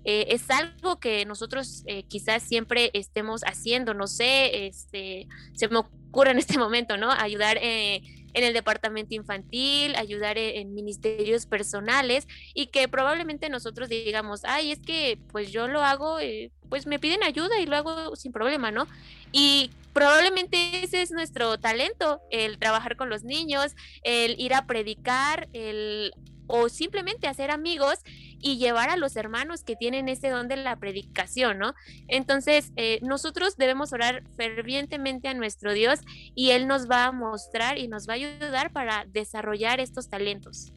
Eh, 0.04 0.28
es 0.30 0.50
algo 0.52 1.00
que 1.00 1.26
nosotros 1.26 1.84
eh, 1.88 2.04
quizás 2.04 2.44
siempre 2.44 2.92
estemos 2.94 3.42
haciendo, 3.42 3.94
no 3.94 4.06
sé, 4.06 4.68
este, 4.68 5.28
se 5.54 5.68
me 5.68 5.78
ocurre 5.78 6.32
en 6.32 6.38
este 6.38 6.58
momento, 6.60 6.96
¿no? 6.98 7.12
Ayudar 7.12 7.58
eh, 7.62 8.02
en 8.36 8.44
el 8.44 8.54
departamento 8.54 9.16
infantil, 9.16 9.96
ayudar 9.96 10.38
e-, 10.38 10.60
en, 10.60 10.76
ministerios 10.76 11.46
personales 11.46 12.28
y 12.54 12.68
que 12.68 12.88
probablemente 12.88 13.50
nosotros 13.50 13.90
digamos, 13.90 14.42
ay, 14.44 14.72
es 14.72 14.80
que 14.80 15.18
pues 15.32 15.52
yo 15.52 15.68
lo 15.68 15.82
hago, 15.82 16.20
eh, 16.20 16.52
pues 16.70 16.86
me 16.86 17.00
piden 17.00 17.24
ayuda 17.24 17.60
y 17.60 17.66
lo 17.66 17.78
hago 17.78 18.16
sin 18.16 18.32
problema, 18.32 18.72
¿no? 18.72 18.88
Y 19.32 19.72
probablemente 19.94 20.84
ese 20.84 21.02
es 21.02 21.12
nuestro 21.12 21.58
talento, 21.58 22.22
el 22.30 22.60
trabajar 22.60 22.98
con 22.98 23.10
los 23.10 23.24
niños, 23.24 23.74
el 24.04 24.40
ir 24.40 24.54
a 24.54 24.68
predicar, 24.68 25.48
el 25.54 26.12
o 26.48 26.70
simplemente 26.70 27.28
hacer 27.28 27.50
amigos 27.50 28.00
y 28.42 28.58
llevar 28.58 28.90
a 28.90 28.98
los 28.98 29.16
hermanos 29.16 29.64
que 29.64 29.76
tienen 29.76 30.10
ese 30.10 30.30
don 30.30 30.48
de 30.48 30.58
la 30.58 30.76
predicación, 30.78 31.58
¿no? 31.58 31.74
Entonces, 32.08 32.72
eh, 32.76 33.00
nosotros 33.02 33.58
debemos 33.58 33.94
orar 33.94 34.24
fervientemente 34.36 35.28
a 35.28 35.34
nuestro 35.34 35.74
Dios 35.74 36.00
y 36.36 36.52
Él 36.52 36.68
nos 36.68 36.90
va 36.90 37.06
a 37.06 37.12
mostrar 37.12 37.78
y 37.78 37.88
nos 37.88 38.08
va 38.08 38.14
a 38.14 38.16
ayudar 38.16 38.72
para 38.72 39.06
desarrollar 39.06 39.80
estos 39.80 40.10
talentos. 40.10 40.74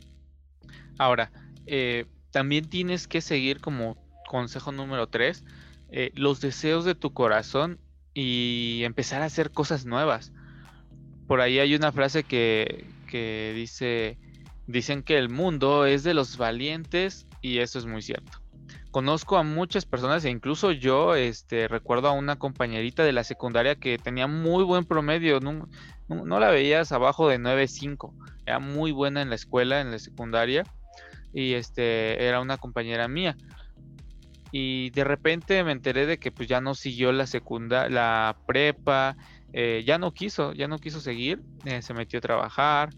Ahora, 0.99 1.31
eh, 1.67 2.07
también 2.31 2.69
tienes 2.69 3.07
que 3.07 3.21
seguir 3.21 3.61
como 3.61 3.97
consejo 4.27 4.73
número 4.73 5.07
tres, 5.09 5.45
eh, 5.91 6.11
los 6.15 6.41
deseos 6.41 6.85
de 6.85 6.95
tu 6.95 7.13
corazón 7.13 7.79
y 8.15 8.83
empezar 8.85 9.23
a 9.23 9.27
hacer 9.27 9.51
cosas 9.51 9.87
nuevas. 9.87 10.33
Por 11.27 11.41
ahí 11.41 11.59
hay 11.59 11.75
una 11.75 11.93
frase 11.93 12.25
que, 12.25 12.87
que 13.07 13.53
dice, 13.55 14.19
Dicen 14.69 15.03
que 15.03 15.17
el 15.17 15.31
mundo 15.31 15.87
es 15.87 16.03
de 16.03 16.13
los 16.13 16.37
valientes 16.37 17.27
y 17.41 17.59
eso 17.59 17.79
es 17.79 17.87
muy 17.87 18.03
cierto. 18.03 18.41
Conozco 18.91 19.37
a 19.37 19.43
muchas 19.43 19.85
personas 19.85 20.25
e 20.25 20.31
incluso 20.31 20.73
yo 20.73 21.15
este, 21.15 21.69
recuerdo 21.69 22.09
a 22.09 22.13
una 22.13 22.37
compañerita 22.37 23.05
de 23.05 23.13
la 23.13 23.23
secundaria 23.23 23.77
que 23.77 23.99
tenía 23.99 24.27
muy 24.27 24.65
buen 24.65 24.85
promedio, 24.85 25.41
no, 25.41 26.41
la 26.41 26.51
veías 26.51 26.91
abajo 26.93 27.29
de 27.29 27.39
9.5. 27.39 28.13
Era 28.47 28.59
muy 28.59 28.93
buena 28.93 29.21
en 29.21 29.29
la 29.29 29.35
escuela, 29.35 29.81
en 29.81 29.91
la 29.91 29.99
secundaria. 29.99 30.65
Y 31.35 31.53
este 31.53 32.25
era 32.25 32.41
una 32.41 32.57
compañera 32.57 33.09
mía. 33.09 33.37
Y 34.51 34.89
de 34.91 35.05
repente 35.05 35.63
me 35.63 35.73
enteré 35.73 36.07
de 36.07 36.19
que 36.19 36.33
pues 36.33 36.49
ya 36.49 36.63
no 36.63 36.75
siguió 36.75 37.13
la 37.13 37.27
secundaria, 37.27 37.91
la 37.91 38.39
prepa, 38.47 39.17
eh, 39.53 39.85
ya 39.87 39.99
no 39.99 40.15
quiso, 40.15 40.55
ya 40.55 40.67
no 40.67 40.79
quiso 40.79 41.01
seguir, 41.01 41.43
eh, 41.67 41.83
se 41.83 41.93
metió 41.93 42.19
a 42.19 42.23
trabajar 42.23 42.91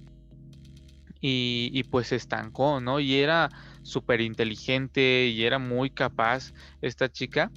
y, 1.21 1.71
y, 1.73 1.83
pues 1.83 2.09
se 2.09 2.17
estancó, 2.17 2.81
¿no? 2.81 3.01
Y 3.01 3.17
era 3.17 3.51
súper 3.83 4.21
inteligente 4.21 5.27
y 5.27 5.45
era 5.45 5.59
muy 5.59 5.91
capaz 5.91 6.53
esta 6.81 7.09
chica, 7.09 7.51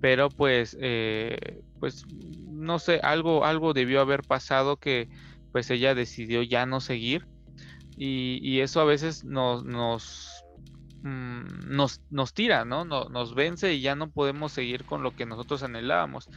pero 0.00 0.28
pues, 0.30 0.76
eh, 0.80 1.62
pues 1.80 2.04
no 2.08 2.78
sé, 2.78 3.00
algo, 3.02 3.44
algo 3.44 3.72
debió 3.72 4.00
haber 4.00 4.22
pasado 4.22 4.76
que 4.76 5.08
pues 5.52 5.70
ella 5.70 5.94
decidió 5.94 6.42
ya 6.42 6.66
no 6.66 6.80
seguir 6.80 7.24
y, 7.96 8.60
eso 8.60 8.80
a 8.80 8.84
veces 8.84 9.24
nos, 9.24 9.64
nos, 9.64 10.44
mm, 11.02 11.68
nos, 11.68 12.00
nos 12.10 12.32
tira, 12.32 12.64
¿no? 12.64 12.84
Nos 12.84 13.34
vence 13.34 13.74
y 13.74 13.80
ya 13.80 13.94
no 13.94 14.10
podemos 14.10 14.52
seguir 14.52 14.84
con 14.84 15.02
lo 15.02 15.12
que 15.12 15.26
nosotros 15.26 15.62
anhelábamos. 15.62 16.28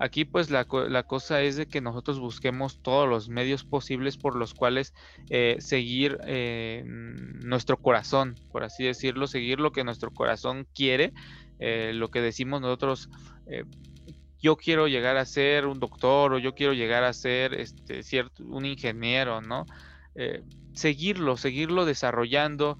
Aquí 0.00 0.24
pues 0.24 0.48
la, 0.48 0.64
cosa 0.64 1.42
es 1.42 1.56
de 1.56 1.66
que 1.66 1.82
nosotros 1.82 2.18
busquemos 2.18 2.80
todos 2.80 3.06
los 3.06 3.28
medios 3.28 3.64
posibles 3.64 4.16
por 4.16 4.34
los 4.34 4.54
cuales 4.54 4.94
eh, 5.28 5.56
seguir 5.58 6.16
eh, 6.24 6.84
nuestro 6.86 7.76
corazón, 7.76 8.34
por 8.50 8.64
así 8.64 8.82
decirlo, 8.82 9.26
seguir 9.26 9.60
lo 9.60 9.72
que 9.72 9.84
nuestro 9.84 10.10
corazón 10.10 10.66
quiere, 10.74 11.12
eh, 11.58 11.92
lo 11.94 12.08
que 12.10 12.22
decimos 12.22 12.62
nosotros, 12.62 13.10
yo 14.40 14.56
quiero 14.56 14.88
llegar 14.88 15.18
a 15.18 15.26
ser 15.26 15.66
un 15.66 15.78
doctor 15.78 16.32
o 16.32 16.38
yo 16.38 16.54
quiero 16.54 16.72
llegar 16.72 17.04
a 17.04 17.12
ser 17.12 17.52
este, 17.52 18.02
cierto, 18.02 18.42
un 18.44 18.64
ingeniero, 18.64 19.42
¿no? 19.42 19.66
seguirlo, 20.72 21.36
seguirlo 21.36 21.84
desarrollando, 21.84 22.78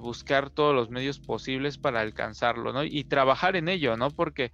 buscar 0.00 0.50
todos 0.50 0.74
los 0.74 0.90
medios 0.90 1.18
posibles 1.18 1.78
para 1.78 2.00
alcanzarlo, 2.00 2.72
¿no? 2.72 2.82
Y 2.84 3.04
trabajar 3.04 3.56
en 3.56 3.68
ello, 3.68 3.96
¿no? 3.96 4.10
Porque 4.10 4.52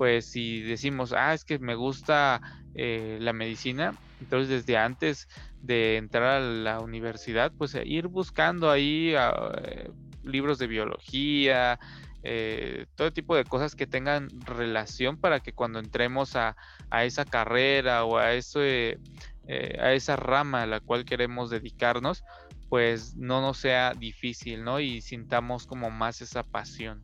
pues 0.00 0.24
si 0.24 0.62
decimos, 0.62 1.12
ah, 1.12 1.34
es 1.34 1.44
que 1.44 1.58
me 1.58 1.74
gusta 1.74 2.40
eh, 2.74 3.18
la 3.20 3.34
medicina, 3.34 3.94
entonces 4.18 4.48
desde 4.48 4.78
antes 4.78 5.28
de 5.60 5.98
entrar 5.98 6.22
a 6.22 6.40
la 6.40 6.80
universidad, 6.80 7.52
pues 7.52 7.74
eh, 7.74 7.82
ir 7.84 8.06
buscando 8.06 8.70
ahí 8.70 9.14
ah, 9.14 9.52
eh, 9.62 9.90
libros 10.24 10.58
de 10.58 10.68
biología, 10.68 11.78
todo 12.94 13.12
tipo 13.12 13.36
de 13.36 13.44
cosas 13.44 13.74
que 13.74 13.86
tengan 13.86 14.28
relación 14.46 15.18
para 15.18 15.40
que 15.40 15.52
cuando 15.52 15.78
entremos 15.78 16.34
a, 16.34 16.56
esa 17.02 17.26
carrera 17.26 18.06
o 18.06 18.16
a, 18.16 18.32
eso, 18.32 18.60
a 18.60 19.92
esa 19.92 20.16
rama 20.16 20.62
a 20.62 20.66
la 20.66 20.80
cual 20.80 21.04
queremos 21.04 21.50
dedicarnos, 21.50 22.24
pues 22.70 23.16
no 23.16 23.42
nos 23.42 23.58
sea 23.58 23.92
difícil, 23.92 24.64
¿no? 24.64 24.80
Y 24.80 25.02
sintamos 25.02 25.66
como 25.66 25.90
más 25.90 26.22
esa 26.22 26.42
pasión. 26.42 27.02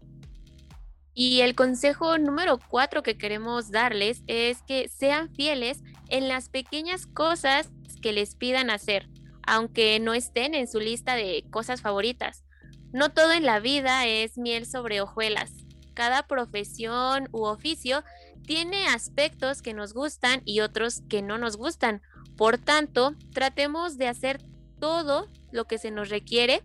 Y 1.18 1.40
el 1.40 1.55
consejo 1.55 2.18
número 2.18 2.59
cuatro 2.68 3.02
que 3.02 3.16
queremos 3.16 3.70
darles 3.70 4.22
es 4.26 4.62
que 4.64 4.90
sean 4.90 5.31
fieles 5.35 5.83
en 6.11 6.29
las 6.29 6.50
pequeñas 6.50 7.07
cosas 7.07 7.70
que 8.02 8.12
les 8.12 8.35
pidan 8.35 8.68
hacer, 8.68 9.09
aunque 9.46 9.98
no 9.98 10.12
estén 10.12 10.55
en 10.55 10.68
su 10.68 10.79
lista 10.79 11.14
de 11.14 11.46
cosas 11.48 11.81
favoritas. 11.81 12.44
No 12.92 13.14
todo 13.14 13.33
en 13.33 13.46
la 13.46 13.61
vida 13.61 14.07
es 14.07 14.37
miel 14.37 14.66
sobre 14.66 15.00
hojuelas. 15.00 15.52
Cada 15.94 16.26
profesión 16.26 17.31
u 17.33 17.44
oficio 17.44 18.05
tiene 18.46 18.87
aspectos 18.87 19.62
que 19.62 19.72
nos 19.72 19.94
gustan 19.94 20.42
y 20.44 20.61
otros 20.61 21.00
que 21.09 21.22
no 21.22 21.38
nos 21.38 21.57
gustan. 21.57 22.02
Por 22.37 22.59
tanto, 22.59 23.14
tratemos 23.33 23.96
de 23.96 24.09
hacer 24.09 24.42
todo 24.79 25.31
lo 25.50 25.64
que 25.64 25.79
se 25.79 25.90
nos 25.90 26.11
requiere, 26.11 26.62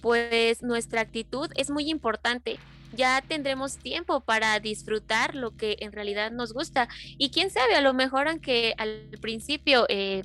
pues 0.00 0.62
nuestra 0.62 1.00
actitud 1.00 1.50
es 1.56 1.70
muy 1.70 1.90
importante 1.90 2.60
ya 2.92 3.22
tendremos 3.26 3.76
tiempo 3.78 4.20
para 4.20 4.58
disfrutar 4.60 5.34
lo 5.34 5.56
que 5.56 5.76
en 5.80 5.92
realidad 5.92 6.30
nos 6.30 6.52
gusta. 6.52 6.88
Y 7.18 7.30
quién 7.30 7.50
sabe, 7.50 7.74
a 7.74 7.80
lo 7.80 7.94
mejor 7.94 8.28
aunque 8.28 8.74
al 8.78 9.08
principio, 9.20 9.86
eh, 9.88 10.22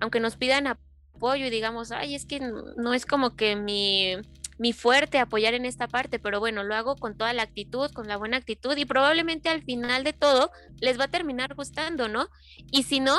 aunque 0.00 0.20
nos 0.20 0.36
pidan 0.36 0.66
apoyo 0.66 1.46
y 1.46 1.50
digamos, 1.50 1.92
ay, 1.92 2.14
es 2.14 2.26
que 2.26 2.40
no 2.40 2.94
es 2.94 3.06
como 3.06 3.36
que 3.36 3.56
mi, 3.56 4.16
mi 4.58 4.72
fuerte 4.72 5.18
apoyar 5.18 5.54
en 5.54 5.64
esta 5.64 5.88
parte, 5.88 6.18
pero 6.18 6.40
bueno, 6.40 6.62
lo 6.62 6.74
hago 6.74 6.96
con 6.96 7.16
toda 7.16 7.32
la 7.32 7.42
actitud, 7.42 7.90
con 7.92 8.08
la 8.08 8.16
buena 8.16 8.36
actitud 8.36 8.76
y 8.76 8.84
probablemente 8.84 9.48
al 9.48 9.62
final 9.62 10.04
de 10.04 10.12
todo 10.12 10.50
les 10.80 10.98
va 10.98 11.04
a 11.04 11.08
terminar 11.08 11.54
gustando, 11.54 12.08
¿no? 12.08 12.28
Y 12.70 12.84
si 12.84 13.00
no, 13.00 13.18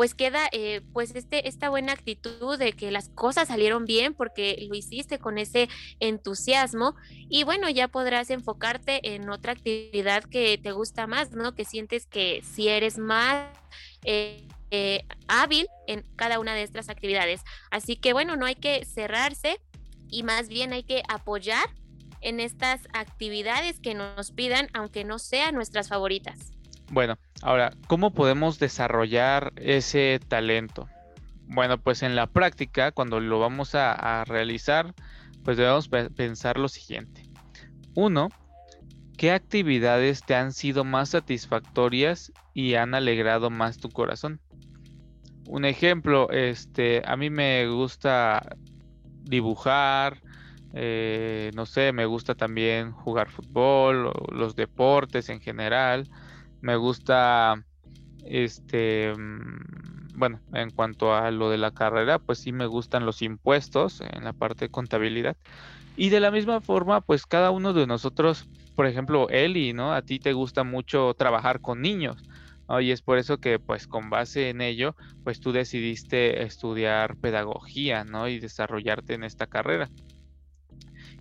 pues 0.00 0.14
queda 0.14 0.48
eh, 0.52 0.80
pues 0.94 1.14
este, 1.14 1.46
esta 1.46 1.68
buena 1.68 1.92
actitud 1.92 2.58
de 2.58 2.72
que 2.72 2.90
las 2.90 3.10
cosas 3.10 3.48
salieron 3.48 3.84
bien 3.84 4.14
porque 4.14 4.56
lo 4.66 4.74
hiciste 4.74 5.18
con 5.18 5.36
ese 5.36 5.68
entusiasmo 5.98 6.94
y 7.28 7.44
bueno, 7.44 7.68
ya 7.68 7.86
podrás 7.86 8.30
enfocarte 8.30 9.12
en 9.12 9.28
otra 9.28 9.52
actividad 9.52 10.24
que 10.24 10.56
te 10.56 10.72
gusta 10.72 11.06
más, 11.06 11.32
¿no? 11.32 11.54
Que 11.54 11.66
sientes 11.66 12.06
que 12.06 12.42
si 12.42 12.68
eres 12.68 12.96
más... 12.96 13.50
Eh, 14.06 14.48
eh, 14.70 15.04
hábil 15.28 15.66
en 15.86 16.02
cada 16.16 16.40
una 16.40 16.54
de 16.54 16.62
estas 16.62 16.88
actividades. 16.88 17.42
Así 17.70 17.96
que 17.96 18.14
bueno, 18.14 18.36
no 18.36 18.46
hay 18.46 18.54
que 18.54 18.86
cerrarse 18.86 19.60
y 20.08 20.22
más 20.22 20.48
bien 20.48 20.72
hay 20.72 20.82
que 20.82 21.02
apoyar 21.10 21.68
en 22.22 22.40
estas 22.40 22.80
actividades 22.94 23.80
que 23.80 23.92
nos 23.92 24.32
pidan, 24.32 24.68
aunque 24.72 25.04
no 25.04 25.18
sean 25.18 25.54
nuestras 25.54 25.88
favoritas. 25.88 26.52
Bueno, 26.90 27.18
ahora, 27.42 27.72
¿cómo 27.86 28.12
podemos 28.12 28.58
desarrollar 28.58 29.52
ese 29.54 30.18
talento? 30.26 30.88
Bueno, 31.46 31.78
pues 31.78 32.02
en 32.02 32.16
la 32.16 32.26
práctica, 32.26 32.90
cuando 32.90 33.20
lo 33.20 33.38
vamos 33.38 33.76
a, 33.76 34.24
realizar, 34.24 34.92
pues 35.44 35.56
debemos 35.56 35.88
pensar 35.88 36.58
lo 36.58 36.68
siguiente. 36.68 37.22
Uno, 37.94 38.28
¿qué 39.16 39.30
actividades 39.30 40.24
te 40.24 40.34
han 40.34 40.52
sido 40.52 40.82
más 40.82 41.10
satisfactorias 41.10 42.32
y 42.54 42.74
han 42.74 42.94
alegrado 42.94 43.50
más 43.50 43.78
tu 43.78 43.88
corazón? 43.88 44.40
Un 45.46 45.64
ejemplo, 45.66 46.28
este, 46.30 47.02
a 47.06 47.16
mí 47.16 47.30
me 47.30 47.68
gusta 47.68 48.56
dibujar, 49.22 50.20
eh, 50.74 51.52
no 51.54 51.66
sé, 51.66 51.92
me 51.92 52.06
gusta 52.06 52.34
también 52.34 52.90
jugar 52.90 53.30
fútbol, 53.30 54.12
los 54.32 54.56
deportes 54.56 55.28
en 55.28 55.40
general 55.40 56.08
me 56.60 56.76
gusta, 56.76 57.64
este, 58.24 59.12
mm, 59.16 60.18
bueno, 60.18 60.40
en 60.52 60.70
cuanto 60.70 61.14
a 61.14 61.30
lo 61.30 61.50
de 61.50 61.58
la 61.58 61.70
carrera, 61.70 62.18
pues 62.18 62.38
sí 62.38 62.52
me 62.52 62.66
gustan 62.66 63.06
los 63.06 63.22
impuestos 63.22 64.00
en 64.00 64.24
la 64.24 64.32
parte 64.32 64.66
de 64.66 64.70
contabilidad. 64.70 65.36
Y 65.96 66.10
de 66.10 66.20
la 66.20 66.30
misma 66.30 66.60
forma, 66.60 67.00
pues 67.00 67.26
cada 67.26 67.50
uno 67.50 67.72
de 67.72 67.86
nosotros, 67.86 68.48
por 68.76 68.86
ejemplo, 68.86 69.28
Eli, 69.30 69.72
¿no? 69.72 69.92
A 69.92 70.02
ti 70.02 70.18
te 70.18 70.32
gusta 70.32 70.64
mucho 70.64 71.14
trabajar 71.14 71.60
con 71.60 71.80
niños. 71.82 72.22
Y 72.78 72.92
es 72.92 73.02
por 73.02 73.18
eso 73.18 73.38
que, 73.38 73.58
pues, 73.58 73.88
con 73.88 74.10
base 74.10 74.48
en 74.48 74.60
ello, 74.60 74.94
pues 75.24 75.40
tú 75.40 75.50
decidiste 75.50 76.44
estudiar 76.44 77.16
pedagogía, 77.16 78.04
¿no? 78.04 78.28
Y 78.28 78.38
desarrollarte 78.38 79.14
en 79.14 79.24
esta 79.24 79.48
carrera. 79.48 79.90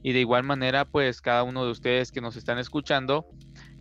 Y 0.04 0.14
de 0.14 0.20
igual 0.20 0.44
manera, 0.44 0.86
pues, 0.86 1.22
cada 1.22 1.42
uno 1.42 1.66
de 1.66 1.72
ustedes 1.72 2.12
que 2.12 2.22
nos 2.22 2.36
están 2.36 2.60
escuchando, 2.60 3.26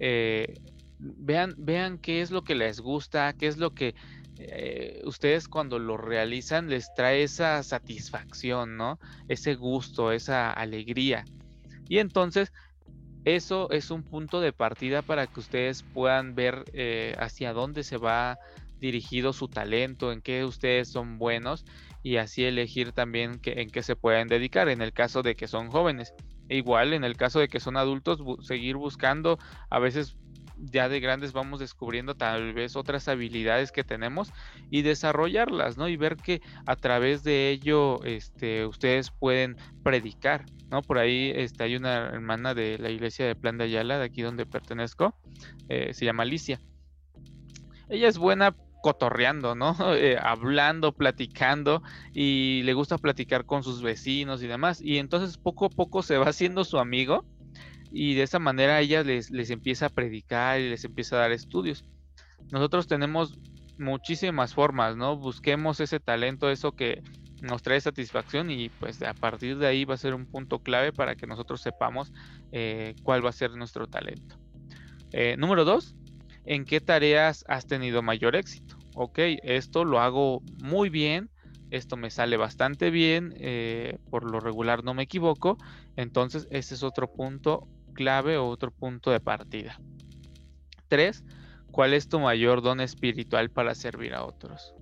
eh, 0.01 0.55
vean, 0.99 1.55
vean 1.59 1.99
qué 1.99 2.21
es 2.21 2.31
lo 2.31 2.43
que 2.43 2.55
les 2.55 2.81
gusta, 2.81 3.33
qué 3.33 3.47
es 3.47 3.57
lo 3.57 3.75
que 3.75 3.95
eh, 4.39 5.01
ustedes 5.05 5.49
cuando 5.49 5.79
lo 5.79 5.97
realizan 5.97 6.69
les 6.69 6.93
trae 6.95 7.25
esa 7.25 7.63
satisfacción, 7.63 8.77
¿no? 8.77 8.99
Ese 9.29 9.55
gusto, 9.55 10.13
esa 10.13 10.53
alegría. 10.53 11.25
Y 11.89 11.99
entonces 11.99 12.53
eso 13.25 13.69
es 13.71 13.91
un 13.91 14.03
punto 14.05 14.41
de 14.41 14.53
partida 14.53 15.03
para 15.03 15.27
que 15.27 15.41
ustedes 15.41 15.83
puedan 15.83 16.35
ver 16.35 16.65
eh, 16.73 17.15
hacia 17.19 17.53
dónde 17.53 17.83
se 17.83 17.97
va 17.97 18.39
dirigido 18.81 19.33
su 19.33 19.49
talento, 19.49 20.13
en 20.13 20.21
qué 20.21 20.45
ustedes 20.45 20.89
son 20.89 21.19
buenos 21.19 21.65
y 22.03 22.17
así 22.17 22.45
elegir 22.45 22.93
también 22.93 23.41
en 23.45 23.71
qué 23.71 23.83
se 23.83 23.97
pueden 23.97 24.29
dedicar 24.29 24.69
en 24.69 24.83
el 24.83 24.93
caso 24.93 25.23
de 25.23 25.35
que 25.35 25.49
son 25.49 25.71
jóvenes. 25.71 26.15
E 26.49 26.57
igual 26.57 26.93
en 26.95 27.05
el 27.05 27.17
caso 27.17 27.41
de 27.41 27.49
que 27.49 27.61
son 27.61 27.77
adultos, 27.77 28.23
seguir 28.41 28.77
buscando, 28.77 29.39
a 29.69 29.79
veces 29.79 30.17
ya 30.59 30.89
de 30.89 31.01
grandes 31.01 31.33
vamos 31.33 31.61
descubriendo 31.61 32.15
tal 32.15 32.53
vez 32.53 32.77
otras 32.77 33.09
habilidades 33.09 33.73
que 33.73 33.85
tenemos 33.85 34.33
y 34.71 34.83
desarrollarlas, 34.83 35.77
¿no? 35.77 35.89
Y 35.89 35.97
ver 35.97 36.17
que 36.17 36.41
a 36.67 36.77
través 36.77 37.23
de 37.23 37.51
ello 37.51 38.03
este, 38.05 38.67
ustedes 38.67 39.11
pueden 39.11 39.57
predicar, 39.83 40.45
¿no? 40.71 40.83
Por 40.83 40.99
ahí 40.99 41.33
este, 41.35 41.65
hay 41.65 41.77
una 41.77 42.09
hermana 42.09 42.55
de 42.55 42.79
la 42.79 42.91
iglesia 42.91 43.27
de 43.27 43.35
Plan 43.35 43.59
de 43.59 43.65
Ayala, 43.65 43.99
de 43.99 44.05
aquí 44.05 44.23
donde 44.23 44.47
pertenezco, 44.47 45.15
eh, 45.69 45.95
se 45.95 46.05
llama 46.05 46.25
Alicia. 46.25 46.61
Ella 47.89 48.09
es 48.09 48.19
buena 48.19 48.55
cotorreando, 48.83 49.55
¿no? 49.55 49.77
Eh, 49.99 50.17
hablando, 50.21 50.93
platicando 50.93 51.83
y 52.13 52.63
le 52.65 52.73
gusta 52.75 52.99
platicar 52.99 53.47
con 53.47 53.63
sus 53.63 53.83
vecinos 53.83 54.43
y 54.43 54.47
demás. 54.47 54.81
Y 54.81 54.99
entonces 54.99 55.39
poco 55.39 55.67
a 55.67 55.71
poco 55.71 56.03
se 56.03 56.19
va 56.19 56.27
haciendo 56.27 56.65
su 56.65 56.79
amigo 56.79 57.25
y 57.91 58.15
de 58.15 58.23
esa 58.23 58.39
manera 58.39 58.81
ella 58.81 59.03
les, 59.03 59.31
les 59.31 59.51
empieza 59.51 59.87
a 59.87 59.91
predicar 59.91 60.61
y 60.61 60.69
les 60.71 60.85
empieza 60.85 61.17
a 61.17 61.21
dar 61.21 61.33
estudios. 61.33 61.85
Nosotros 62.51 62.87
tenemos 62.87 63.39
muchísimas 63.79 64.55
formas, 64.55 64.97
¿no? 64.97 65.17
Busquemos 65.17 65.81
ese 65.81 66.01
talento, 66.01 66.51
eso 66.51 66.73
que 66.73 67.03
nos 67.43 67.63
trae 67.63 67.81
satisfacción 67.81 68.51
y 68.51 68.69
pues 68.69 69.01
a 69.03 69.15
partir 69.15 69.59
de 69.59 69.67
ahí 69.67 69.85
va 69.85 69.95
a 69.95 69.99
ser 69.99 70.15
un 70.15 70.27
punto 70.27 70.59
clave 70.59 70.93
para 70.93 71.15
que 71.15 71.27
nosotros 71.27 71.61
sepamos 71.61 72.13
eh, 72.53 72.95
cuál 73.03 73.25
va 73.25 73.31
a 73.31 73.33
ser 73.33 73.53
nuestro 73.53 73.87
talento. 73.87 74.37
Eh, 75.13 75.37
número 75.39 75.65
dos, 75.65 75.95
¿en 76.45 76.65
qué 76.65 76.81
tareas 76.81 77.45
has 77.49 77.67
tenido 77.67 78.03
mayor 78.03 78.37
éxito? 78.37 78.77
Ok, 78.95 79.19
esto 79.43 79.85
lo 79.85 80.01
hago 80.01 80.43
muy 80.63 80.91
bien, 80.91 81.31
esto 81.71 81.97
me 81.97 82.11
sale 82.11 82.37
bastante 82.37 82.91
bien, 82.91 83.33
eh, 83.37 83.99
por 84.11 84.29
lo 84.29 84.41
regular 84.41 84.83
no 84.83 84.95
me 84.95 85.05
equivoco, 85.05 85.57
entonces 85.97 86.49
ese 86.51 86.75
es 86.75 86.83
otro 86.83 87.13
punto 87.13 87.69
clave 87.93 88.37
o 88.37 88.49
otro 88.49 88.71
punto 88.71 89.11
de 89.11 89.21
partida. 89.21 89.81
Tres, 90.89 91.25
¿cuál 91.71 91.95
es 91.95 92.09
tu 92.09 92.21
mayor 92.21 92.63
don 92.63 92.81
espiritual 92.81 93.51
para 93.51 93.75
servir 93.75 94.15
a 94.15 94.25
otros? 94.25 94.75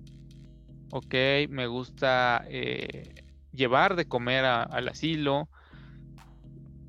ok, 0.91 1.13
me 1.49 1.67
gusta 1.67 2.45
eh, 2.49 3.25
llevar 3.51 3.95
de 3.95 4.05
comer 4.05 4.45
al 4.45 4.87
asilo, 4.87 5.49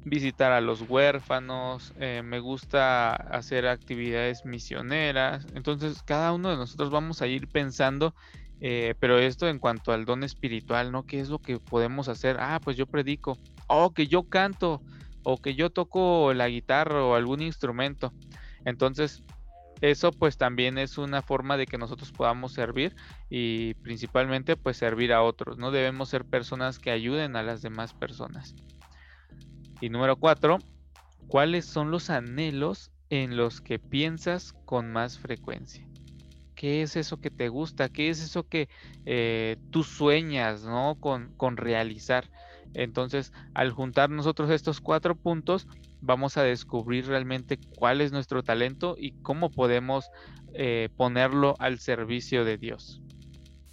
visitar 0.04 0.52
a 0.52 0.60
los 0.60 0.82
huérfanos, 0.88 1.92
eh, 1.98 2.22
me 2.24 2.40
gusta 2.40 3.14
hacer 3.14 3.66
actividades 3.66 4.44
misioneras. 4.44 5.46
Entonces, 5.54 6.02
cada 6.02 6.32
uno 6.32 6.50
de 6.50 6.56
nosotros 6.56 6.90
vamos 6.90 7.20
a 7.22 7.26
ir 7.26 7.48
pensando, 7.48 8.14
eh, 8.60 8.94
pero 8.98 9.18
esto 9.18 9.48
en 9.48 9.58
cuanto 9.58 9.92
al 9.92 10.04
don 10.04 10.24
espiritual, 10.24 10.92
¿no? 10.92 11.04
¿Qué 11.04 11.20
es 11.20 11.28
lo 11.28 11.38
que 11.38 11.58
podemos 11.58 12.08
hacer? 12.08 12.36
Ah, 12.40 12.60
pues 12.62 12.76
yo 12.76 12.86
predico, 12.86 13.36
oh, 13.66 13.92
que 13.92 14.06
yo 14.06 14.24
canto, 14.24 14.80
o 15.22 15.36
que 15.38 15.54
yo 15.54 15.70
toco 15.70 16.32
la 16.34 16.48
guitarra 16.48 17.04
o 17.04 17.14
algún 17.14 17.42
instrumento. 17.42 18.12
Entonces, 18.64 19.22
eso 19.80 20.10
pues 20.10 20.36
también 20.36 20.78
es 20.78 20.98
una 20.98 21.22
forma 21.22 21.56
de 21.56 21.66
que 21.66 21.78
nosotros 21.78 22.10
podamos 22.12 22.52
servir 22.52 22.96
y 23.30 23.74
principalmente 23.74 24.56
pues 24.56 24.76
servir 24.76 25.12
a 25.12 25.22
otros. 25.22 25.58
No 25.58 25.70
debemos 25.70 26.08
ser 26.08 26.24
personas 26.24 26.78
que 26.78 26.90
ayuden 26.90 27.36
a 27.36 27.42
las 27.42 27.62
demás 27.62 27.94
personas. 27.94 28.54
Y 29.80 29.90
número 29.90 30.16
cuatro, 30.16 30.58
¿cuáles 31.28 31.64
son 31.64 31.90
los 31.90 32.10
anhelos 32.10 32.90
en 33.10 33.36
los 33.36 33.60
que 33.60 33.78
piensas 33.78 34.52
con 34.64 34.92
más 34.92 35.18
frecuencia? 35.18 35.86
¿Qué 36.56 36.82
es 36.82 36.96
eso 36.96 37.20
que 37.20 37.30
te 37.30 37.48
gusta? 37.48 37.88
¿Qué 37.88 38.10
es 38.10 38.20
eso 38.20 38.48
que 38.48 38.68
eh, 39.06 39.56
tú 39.70 39.84
sueñas 39.84 40.64
¿no? 40.64 40.96
con, 40.98 41.32
con 41.36 41.56
realizar? 41.56 42.28
Entonces, 42.74 43.32
al 43.54 43.72
juntar 43.72 44.10
nosotros 44.10 44.50
estos 44.50 44.80
cuatro 44.80 45.16
puntos, 45.16 45.66
vamos 46.00 46.36
a 46.36 46.42
descubrir 46.42 47.06
realmente 47.06 47.58
cuál 47.76 48.00
es 48.00 48.12
nuestro 48.12 48.42
talento 48.42 48.96
y 48.98 49.12
cómo 49.22 49.50
podemos 49.50 50.10
eh, 50.54 50.88
ponerlo 50.96 51.54
al 51.58 51.78
servicio 51.78 52.44
de 52.44 52.58
Dios. 52.58 53.00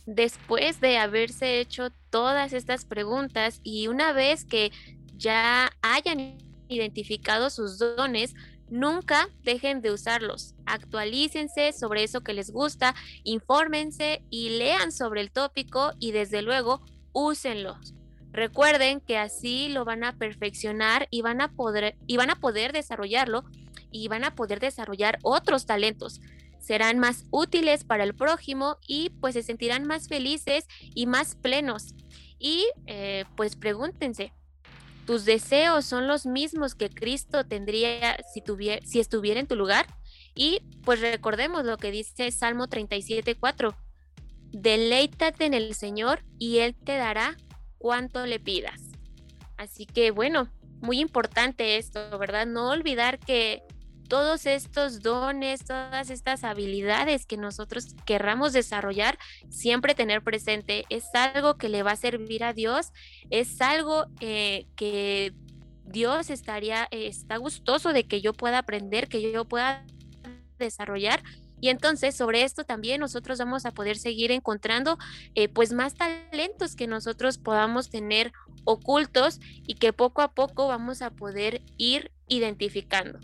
Después 0.05 0.81
de 0.81 0.97
haberse 0.97 1.59
hecho 1.59 1.89
todas 2.09 2.53
estas 2.53 2.85
preguntas 2.85 3.59
y 3.63 3.87
una 3.87 4.13
vez 4.13 4.45
que 4.45 4.71
ya 5.17 5.71
hayan 5.81 6.37
identificado 6.67 7.49
sus 7.49 7.79
dones, 7.79 8.35
nunca 8.69 9.29
dejen 9.43 9.81
de 9.81 9.91
usarlos. 9.91 10.53
Actualícense 10.65 11.73
sobre 11.73 12.03
eso 12.03 12.21
que 12.21 12.33
les 12.33 12.51
gusta, 12.51 12.93
infórmense 13.23 14.23
y 14.29 14.49
lean 14.57 14.91
sobre 14.91 15.21
el 15.21 15.31
tópico 15.31 15.93
y 15.99 16.11
desde 16.11 16.41
luego 16.41 16.81
úsenlos. 17.11 17.94
Recuerden 18.35 18.99
que 18.99 19.17
así 19.17 19.69
lo 19.69 19.85
van 19.85 20.03
a 20.03 20.17
perfeccionar 20.17 21.07
y 21.09 21.21
van 21.21 21.39
a 21.39 21.53
poder, 21.53 21.95
y 22.05 22.17
van 22.17 22.29
a 22.29 22.35
poder 22.35 22.73
desarrollarlo 22.73 23.45
y 23.91 24.09
van 24.09 24.25
a 24.25 24.35
poder 24.35 24.59
desarrollar 24.59 25.19
otros 25.23 25.65
talentos. 25.65 26.19
Serán 26.59 26.99
más 26.99 27.27
útiles 27.31 27.85
para 27.85 28.03
el 28.03 28.13
prójimo 28.13 28.75
y 28.85 29.11
pues 29.21 29.35
se 29.35 29.43
sentirán 29.43 29.87
más 29.87 30.09
felices 30.09 30.65
y 30.93 31.05
más 31.05 31.35
plenos. 31.35 31.93
Y 32.37 32.67
eh, 32.87 33.23
pues 33.37 33.55
pregúntense, 33.55 34.33
¿tus 35.07 35.23
deseos 35.23 35.85
son 35.85 36.05
los 36.05 36.25
mismos 36.25 36.75
que 36.75 36.89
Cristo 36.89 37.45
tendría 37.45 38.17
si, 38.33 38.41
tuviera, 38.41 38.85
si 38.85 38.99
estuviera 38.99 39.39
en 39.39 39.47
tu 39.47 39.55
lugar? 39.55 39.85
Y 40.35 40.59
pues 40.83 40.99
recordemos 40.99 41.63
lo 41.63 41.77
que 41.77 41.89
dice 41.89 42.29
Salmo 42.31 42.67
37.4. 42.67 43.73
Deleítate 44.51 45.45
en 45.45 45.53
el 45.53 45.73
Señor 45.73 46.21
y 46.37 46.57
Él 46.57 46.75
te 46.75 46.97
dará 46.97 47.37
cuánto 47.77 48.25
le 48.25 48.39
pidas. 48.39 48.81
Así 49.57 49.85
que 49.85 50.11
bueno, 50.11 50.49
muy 50.81 50.99
importante 50.99 51.77
esto, 51.77 52.17
¿verdad? 52.17 52.45
No 52.45 52.69
olvidar 52.69 53.19
que 53.19 53.63
todos 54.07 54.45
estos 54.45 55.01
dones, 55.01 55.65
todas 55.65 56.09
estas 56.09 56.43
habilidades 56.43 57.25
que 57.25 57.37
nosotros 57.37 57.95
querramos 58.05 58.53
desarrollar, 58.53 59.17
siempre 59.49 59.95
tener 59.95 60.21
presente, 60.21 60.85
es 60.89 61.05
algo 61.13 61.57
que 61.57 61.69
le 61.69 61.83
va 61.83 61.91
a 61.91 61.95
servir 61.95 62.43
a 62.43 62.53
Dios, 62.53 62.91
es 63.29 63.59
algo 63.61 64.05
eh, 64.19 64.67
que 64.75 65.33
Dios 65.85 66.29
estaría, 66.29 66.87
está 66.91 67.37
gustoso 67.37 67.93
de 67.93 68.05
que 68.05 68.21
yo 68.21 68.33
pueda 68.33 68.59
aprender, 68.59 69.07
que 69.07 69.31
yo 69.31 69.45
pueda 69.45 69.85
desarrollar 70.57 71.23
y 71.65 71.69
entonces 71.69 72.15
sobre 72.15 72.43
esto 72.43 72.63
también 72.63 72.99
nosotros 72.99 73.39
vamos 73.39 73.65
a 73.65 73.71
poder 73.71 73.97
seguir 73.97 74.29
encontrando 74.29 74.99
eh, 75.33 75.49
pues 75.49 75.73
más 75.73 75.95
talentos 75.95 76.75
que 76.75 76.85
nosotros 76.85 77.39
podamos 77.39 77.89
tener 77.89 78.33
ocultos 78.65 79.39
y 79.65 79.73
que 79.73 79.91
poco 79.91 80.21
a 80.21 80.35
poco 80.35 80.67
vamos 80.67 81.01
a 81.01 81.09
poder 81.09 81.63
ir 81.77 82.11
identificando. 82.27 83.17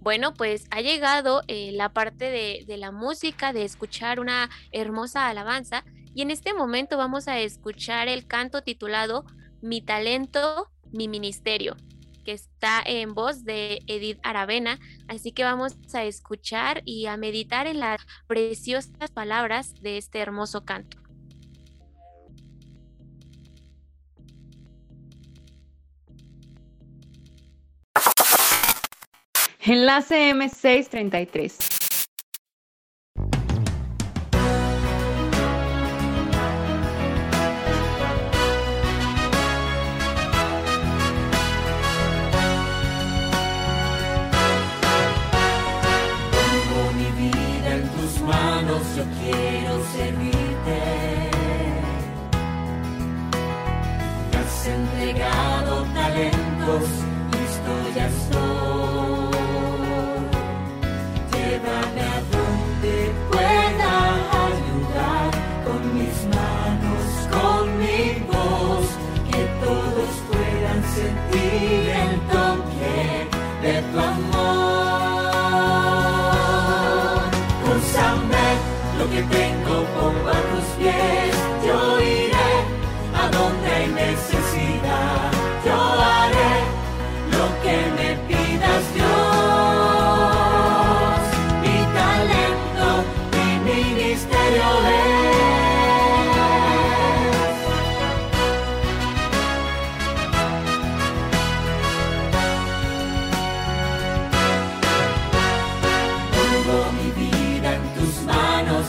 Bueno, 0.00 0.32
pues 0.32 0.64
ha 0.70 0.80
llegado 0.80 1.42
eh, 1.46 1.72
la 1.72 1.90
parte 1.90 2.30
de, 2.30 2.64
de 2.66 2.78
la 2.78 2.90
música, 2.90 3.52
de 3.52 3.64
escuchar 3.64 4.18
una 4.18 4.48
hermosa 4.72 5.28
alabanza 5.28 5.84
y 6.14 6.22
en 6.22 6.30
este 6.30 6.54
momento 6.54 6.96
vamos 6.96 7.28
a 7.28 7.38
escuchar 7.38 8.08
el 8.08 8.26
canto 8.26 8.62
titulado 8.62 9.26
Mi 9.60 9.82
talento, 9.82 10.70
mi 10.90 11.06
ministerio 11.06 11.76
que 12.28 12.34
está 12.34 12.82
en 12.84 13.14
voz 13.14 13.42
de 13.44 13.80
Edith 13.86 14.18
Aravena. 14.22 14.78
Así 15.08 15.32
que 15.32 15.44
vamos 15.44 15.78
a 15.94 16.04
escuchar 16.04 16.82
y 16.84 17.06
a 17.06 17.16
meditar 17.16 17.66
en 17.66 17.80
las 17.80 18.02
preciosas 18.26 19.10
palabras 19.14 19.72
de 19.80 19.96
este 19.96 20.18
hermoso 20.18 20.62
canto. 20.62 20.98
Enlace 29.60 30.34
M633. 30.34 31.77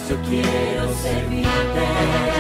Llévame 0.10 1.46
a 1.46 1.64
donde 1.76 2.39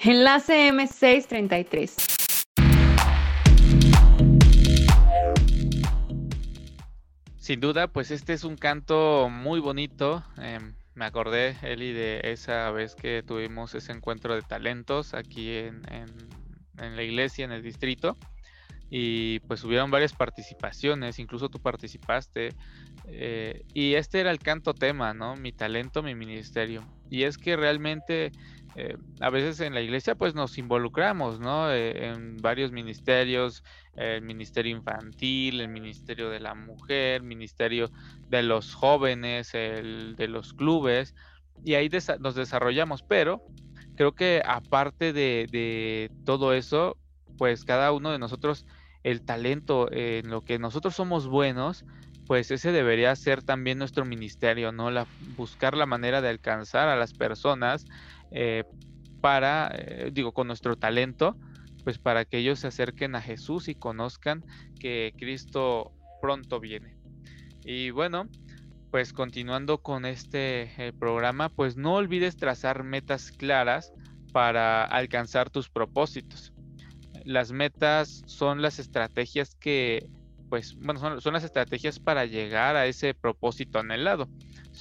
Enlace 0.00 0.70
M633. 0.70 1.96
Sin 7.36 7.60
duda, 7.60 7.88
pues 7.88 8.10
este 8.10 8.34
es 8.34 8.44
un 8.44 8.56
canto 8.56 9.28
muy 9.30 9.60
bonito. 9.60 10.24
em, 10.36 10.74
me 10.94 11.04
acordé, 11.04 11.56
Eli, 11.62 11.92
de 11.92 12.20
esa 12.24 12.70
vez 12.72 12.94
que 12.94 13.22
tuvimos 13.22 13.74
ese 13.74 13.92
encuentro 13.92 14.34
de 14.34 14.42
talentos 14.42 15.14
aquí 15.14 15.56
en, 15.56 15.82
en- 15.90 16.28
la 16.96 17.02
iglesia, 17.02 17.44
en 17.44 17.52
el 17.52 17.62
distrito. 17.62 18.16
Y 18.90 19.40
pues 19.40 19.64
hubieron 19.64 19.90
varias 19.90 20.12
participaciones, 20.12 21.18
incluso 21.18 21.48
tú 21.48 21.60
participaste. 21.60 22.50
eh, 23.10 23.64
y 23.74 23.94
este 23.94 24.20
era 24.20 24.30
el 24.30 24.38
canto 24.38 24.74
tema, 24.74 25.14
¿no? 25.14 25.34
Mi 25.36 25.52
talento, 25.52 26.02
mi 26.02 26.14
ministerio. 26.14 26.84
Y 27.10 27.22
es 27.24 27.38
que 27.38 27.56
realmente 27.56 28.32
eh, 28.80 28.96
a 29.18 29.28
veces 29.28 29.58
en 29.58 29.74
la 29.74 29.80
iglesia 29.80 30.14
pues 30.14 30.36
nos 30.36 30.56
involucramos, 30.56 31.40
¿no? 31.40 31.68
Eh, 31.72 32.10
en 32.10 32.36
varios 32.36 32.70
ministerios, 32.70 33.64
el 33.96 34.22
ministerio 34.22 34.76
infantil, 34.76 35.60
el 35.60 35.68
ministerio 35.68 36.30
de 36.30 36.38
la 36.38 36.54
mujer, 36.54 37.24
ministerio 37.24 37.90
de 38.28 38.44
los 38.44 38.74
jóvenes, 38.74 39.52
el 39.54 40.14
de 40.14 40.28
los 40.28 40.54
clubes, 40.54 41.16
y 41.64 41.74
ahí 41.74 41.90
nos 42.20 42.36
desarrollamos, 42.36 43.02
pero 43.02 43.42
creo 43.96 44.12
que 44.12 44.42
aparte 44.46 45.12
de 45.12 46.08
todo 46.24 46.54
eso, 46.54 46.96
pues 47.36 47.64
cada 47.64 47.90
uno 47.90 48.12
de 48.12 48.20
nosotros, 48.20 48.64
el 49.02 49.22
talento 49.22 49.90
en 49.90 50.30
lo 50.30 50.42
que 50.42 50.60
nosotros 50.60 50.94
somos 50.94 51.26
buenos, 51.26 51.84
pues 52.28 52.50
ese 52.50 52.72
debería 52.72 53.16
ser 53.16 53.42
también 53.42 53.78
nuestro 53.78 54.04
ministerio, 54.04 54.70
¿no? 54.70 54.90
La, 54.90 55.06
buscar 55.34 55.74
la 55.74 55.86
manera 55.86 56.20
de 56.20 56.28
alcanzar 56.28 56.86
a 56.88 56.94
las 56.94 57.14
personas 57.14 57.86
eh, 58.30 58.64
para, 59.20 59.70
eh, 59.74 60.10
digo, 60.12 60.32
con 60.32 60.46
nuestro 60.46 60.76
talento, 60.76 61.36
pues 61.84 61.98
para 61.98 62.24
que 62.24 62.38
ellos 62.38 62.60
se 62.60 62.68
acerquen 62.68 63.14
a 63.14 63.22
Jesús 63.22 63.68
y 63.68 63.74
conozcan 63.74 64.44
que 64.78 65.14
Cristo 65.16 65.92
pronto 66.20 66.60
viene. 66.60 66.96
Y 67.64 67.90
bueno, 67.90 68.28
pues 68.90 69.12
continuando 69.12 69.78
con 69.78 70.04
este 70.04 70.70
eh, 70.78 70.92
programa, 70.92 71.48
pues 71.48 71.76
no 71.76 71.94
olvides 71.94 72.36
trazar 72.36 72.84
metas 72.84 73.32
claras 73.32 73.92
para 74.32 74.84
alcanzar 74.84 75.50
tus 75.50 75.68
propósitos. 75.68 76.52
Las 77.24 77.52
metas 77.52 78.22
son 78.26 78.62
las 78.62 78.78
estrategias 78.78 79.54
que, 79.54 80.08
pues, 80.48 80.76
bueno, 80.76 81.00
son, 81.00 81.20
son 81.20 81.34
las 81.34 81.44
estrategias 81.44 81.98
para 81.98 82.24
llegar 82.24 82.76
a 82.76 82.86
ese 82.86 83.14
propósito 83.14 83.78
anhelado. 83.78 84.28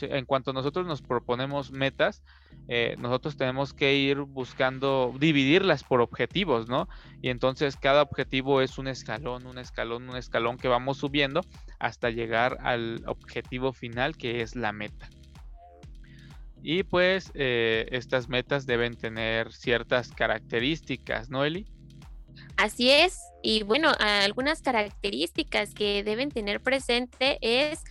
En 0.02 0.26
cuanto 0.26 0.54
nosotros 0.54 0.86
nos 0.86 1.02
proponemos 1.02 1.72
metas, 1.72 2.22
eh, 2.68 2.96
nosotros 3.00 3.38
tenemos 3.38 3.74
que 3.74 3.96
ir 3.96 4.20
buscando 4.20 5.14
dividirlas 5.18 5.84
por 5.84 6.02
objetivos, 6.02 6.68
¿no? 6.68 6.90
Y 7.22 7.30
entonces 7.30 7.78
cada 7.78 8.02
objetivo 8.02 8.62
es 8.62 8.78
un 8.78 8.88
escalón, 8.88 9.46
un 9.46 9.58
escalón, 9.58 10.10
un 10.10 10.18
escalón 10.18 10.58
que 10.58 10.68
vamos 10.68 10.98
subiendo 10.98 11.42
hasta 11.80 12.10
llegar 12.10 12.58
al 12.62 13.04
objetivo 13.06 13.72
final 13.72 14.18
que 14.18 14.42
es 14.42 14.56
la 14.56 14.72
meta. 14.72 15.10
Y 16.62 16.84
pues 16.84 17.32
eh, 17.36 17.88
estas 17.92 18.28
metas 18.28 18.66
deben 18.66 18.96
tener 18.96 19.54
ciertas 19.54 20.10
características, 20.10 21.30
¿no, 21.30 21.46
Eli? 21.46 21.66
Así 22.58 22.90
es, 22.90 23.20
y 23.44 23.64
bueno, 23.64 23.92
algunas 24.00 24.62
características 24.62 25.74
que 25.74 26.04
deben 26.04 26.32
tener 26.32 26.60
presente 26.60 27.38
es 27.42 27.84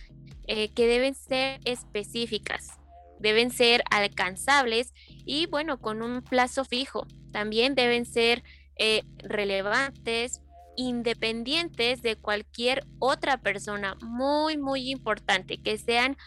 eh, 0.45 0.69
que 0.69 0.87
deben 0.87 1.15
ser 1.15 1.59
específicas, 1.65 2.76
deben 3.19 3.51
ser 3.51 3.83
alcanzables 3.89 4.93
y 5.25 5.45
bueno, 5.47 5.79
con 5.79 6.01
un 6.01 6.21
plazo 6.21 6.65
fijo. 6.65 7.07
También 7.31 7.75
deben 7.75 8.05
ser 8.05 8.43
eh, 8.77 9.03
relevantes, 9.19 10.41
independientes 10.75 12.01
de 12.01 12.15
cualquier 12.15 12.85
otra 12.99 13.37
persona. 13.41 13.95
Muy, 14.01 14.57
muy 14.57 14.89
importante, 14.89 15.57
que 15.57 15.77
sean 15.77 16.17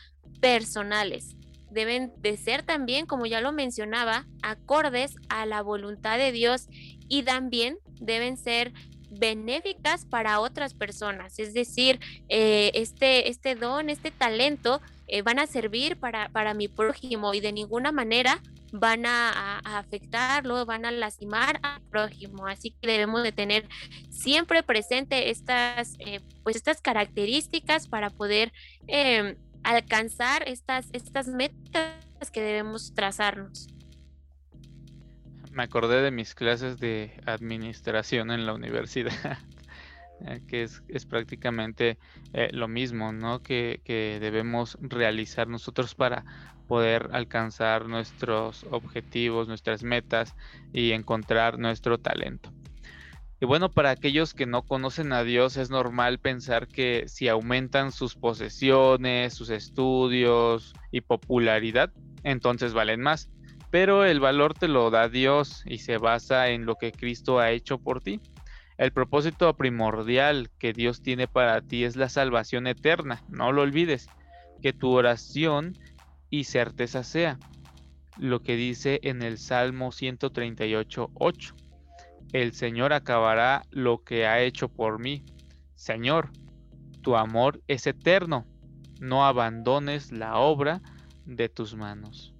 personales. 0.40 1.36
Deben 1.70 2.12
de 2.18 2.36
ser 2.36 2.64
también, 2.64 3.06
como 3.06 3.26
ya 3.26 3.40
lo 3.40 3.52
mencionaba, 3.52 4.26
acordes 4.42 5.14
a 5.28 5.46
la 5.46 5.62
voluntad 5.62 6.18
de 6.18 6.32
Dios 6.32 6.66
y 7.08 7.22
también 7.22 7.78
deben 8.00 8.36
ser 8.36 8.72
benéficas 9.10 10.04
para 10.04 10.40
otras 10.40 10.74
personas. 10.74 11.38
Es 11.38 11.54
decir, 11.54 12.00
eh, 12.28 12.70
este, 12.74 13.28
este 13.28 13.54
don, 13.54 13.88
este 13.88 14.10
talento 14.10 14.80
eh, 15.10 15.22
van 15.22 15.38
a 15.38 15.46
servir 15.46 15.98
para, 15.98 16.28
para 16.30 16.54
mi 16.54 16.68
prójimo 16.68 17.34
y 17.34 17.40
de 17.40 17.52
ninguna 17.52 17.92
manera 17.92 18.40
van 18.72 19.04
a, 19.06 19.30
a- 19.58 19.78
afectarlo, 19.78 20.64
van 20.64 20.84
a 20.86 20.90
lastimar 20.90 21.58
al 21.62 21.80
prójimo. 21.90 22.46
Así 22.46 22.70
que 22.80 22.88
debemos 22.90 23.22
de 23.22 23.32
tener 23.32 23.68
siempre 24.10 24.62
presente 24.62 25.30
estas, 25.30 25.96
eh, 25.98 26.20
pues 26.42 26.56
estas 26.56 26.80
características 26.80 27.88
para 27.88 28.10
poder 28.10 28.52
eh, 28.86 29.36
alcanzar 29.64 30.48
estas, 30.48 30.88
estas 30.92 31.26
metas 31.28 32.30
que 32.32 32.40
debemos 32.40 32.94
trazarnos. 32.94 33.66
Me 35.52 35.64
acordé 35.64 36.00
de 36.00 36.12
mis 36.12 36.34
clases 36.34 36.78
de 36.78 37.12
administración 37.26 38.30
en 38.30 38.46
la 38.46 38.54
universidad, 38.54 39.12
eh, 40.26 40.40
que 40.46 40.62
es, 40.62 40.82
es 40.88 41.06
prácticamente 41.06 41.98
eh, 42.32 42.48
lo 42.52 42.68
mismo, 42.68 43.12
¿no? 43.12 43.42
Que, 43.42 43.80
que 43.84 44.18
debemos 44.20 44.78
realizar 44.80 45.48
nosotros 45.48 45.94
para 45.94 46.24
poder 46.68 47.08
alcanzar 47.12 47.86
nuestros 47.88 48.64
objetivos, 48.70 49.48
nuestras 49.48 49.82
metas 49.82 50.36
y 50.72 50.92
encontrar 50.92 51.58
nuestro 51.58 51.98
talento. 51.98 52.52
Y 53.42 53.46
bueno, 53.46 53.70
para 53.70 53.90
aquellos 53.90 54.34
que 54.34 54.44
no 54.44 54.62
conocen 54.62 55.14
a 55.14 55.24
Dios, 55.24 55.56
es 55.56 55.70
normal 55.70 56.18
pensar 56.18 56.68
que 56.68 57.04
si 57.08 57.26
aumentan 57.26 57.90
sus 57.90 58.14
posesiones, 58.14 59.32
sus 59.32 59.48
estudios 59.48 60.74
y 60.90 61.00
popularidad, 61.00 61.90
entonces 62.22 62.74
valen 62.74 63.00
más. 63.00 63.30
Pero 63.70 64.04
el 64.04 64.20
valor 64.20 64.52
te 64.52 64.68
lo 64.68 64.90
da 64.90 65.08
Dios 65.08 65.62
y 65.64 65.78
se 65.78 65.96
basa 65.96 66.50
en 66.50 66.66
lo 66.66 66.74
que 66.74 66.92
Cristo 66.92 67.38
ha 67.38 67.50
hecho 67.50 67.78
por 67.78 68.02
ti. 68.02 68.20
El 68.80 68.92
propósito 68.92 69.54
primordial 69.58 70.48
que 70.58 70.72
Dios 70.72 71.02
tiene 71.02 71.28
para 71.28 71.60
ti 71.60 71.84
es 71.84 71.96
la 71.96 72.08
salvación 72.08 72.66
eterna, 72.66 73.22
no 73.28 73.52
lo 73.52 73.60
olvides. 73.60 74.08
Que 74.62 74.72
tu 74.72 74.92
oración 74.92 75.76
y 76.30 76.44
certeza 76.44 77.04
sea 77.04 77.38
lo 78.16 78.40
que 78.40 78.56
dice 78.56 78.98
en 79.02 79.20
el 79.20 79.36
Salmo 79.36 79.90
138.8. 79.90 81.54
El 82.32 82.54
Señor 82.54 82.94
acabará 82.94 83.64
lo 83.70 84.02
que 84.02 84.26
ha 84.26 84.40
hecho 84.40 84.70
por 84.70 84.98
mí. 84.98 85.26
Señor, 85.74 86.30
tu 87.02 87.16
amor 87.16 87.60
es 87.68 87.86
eterno. 87.86 88.46
No 88.98 89.26
abandones 89.26 90.10
la 90.10 90.38
obra 90.38 90.80
de 91.26 91.50
tus 91.50 91.76
manos. 91.76 92.32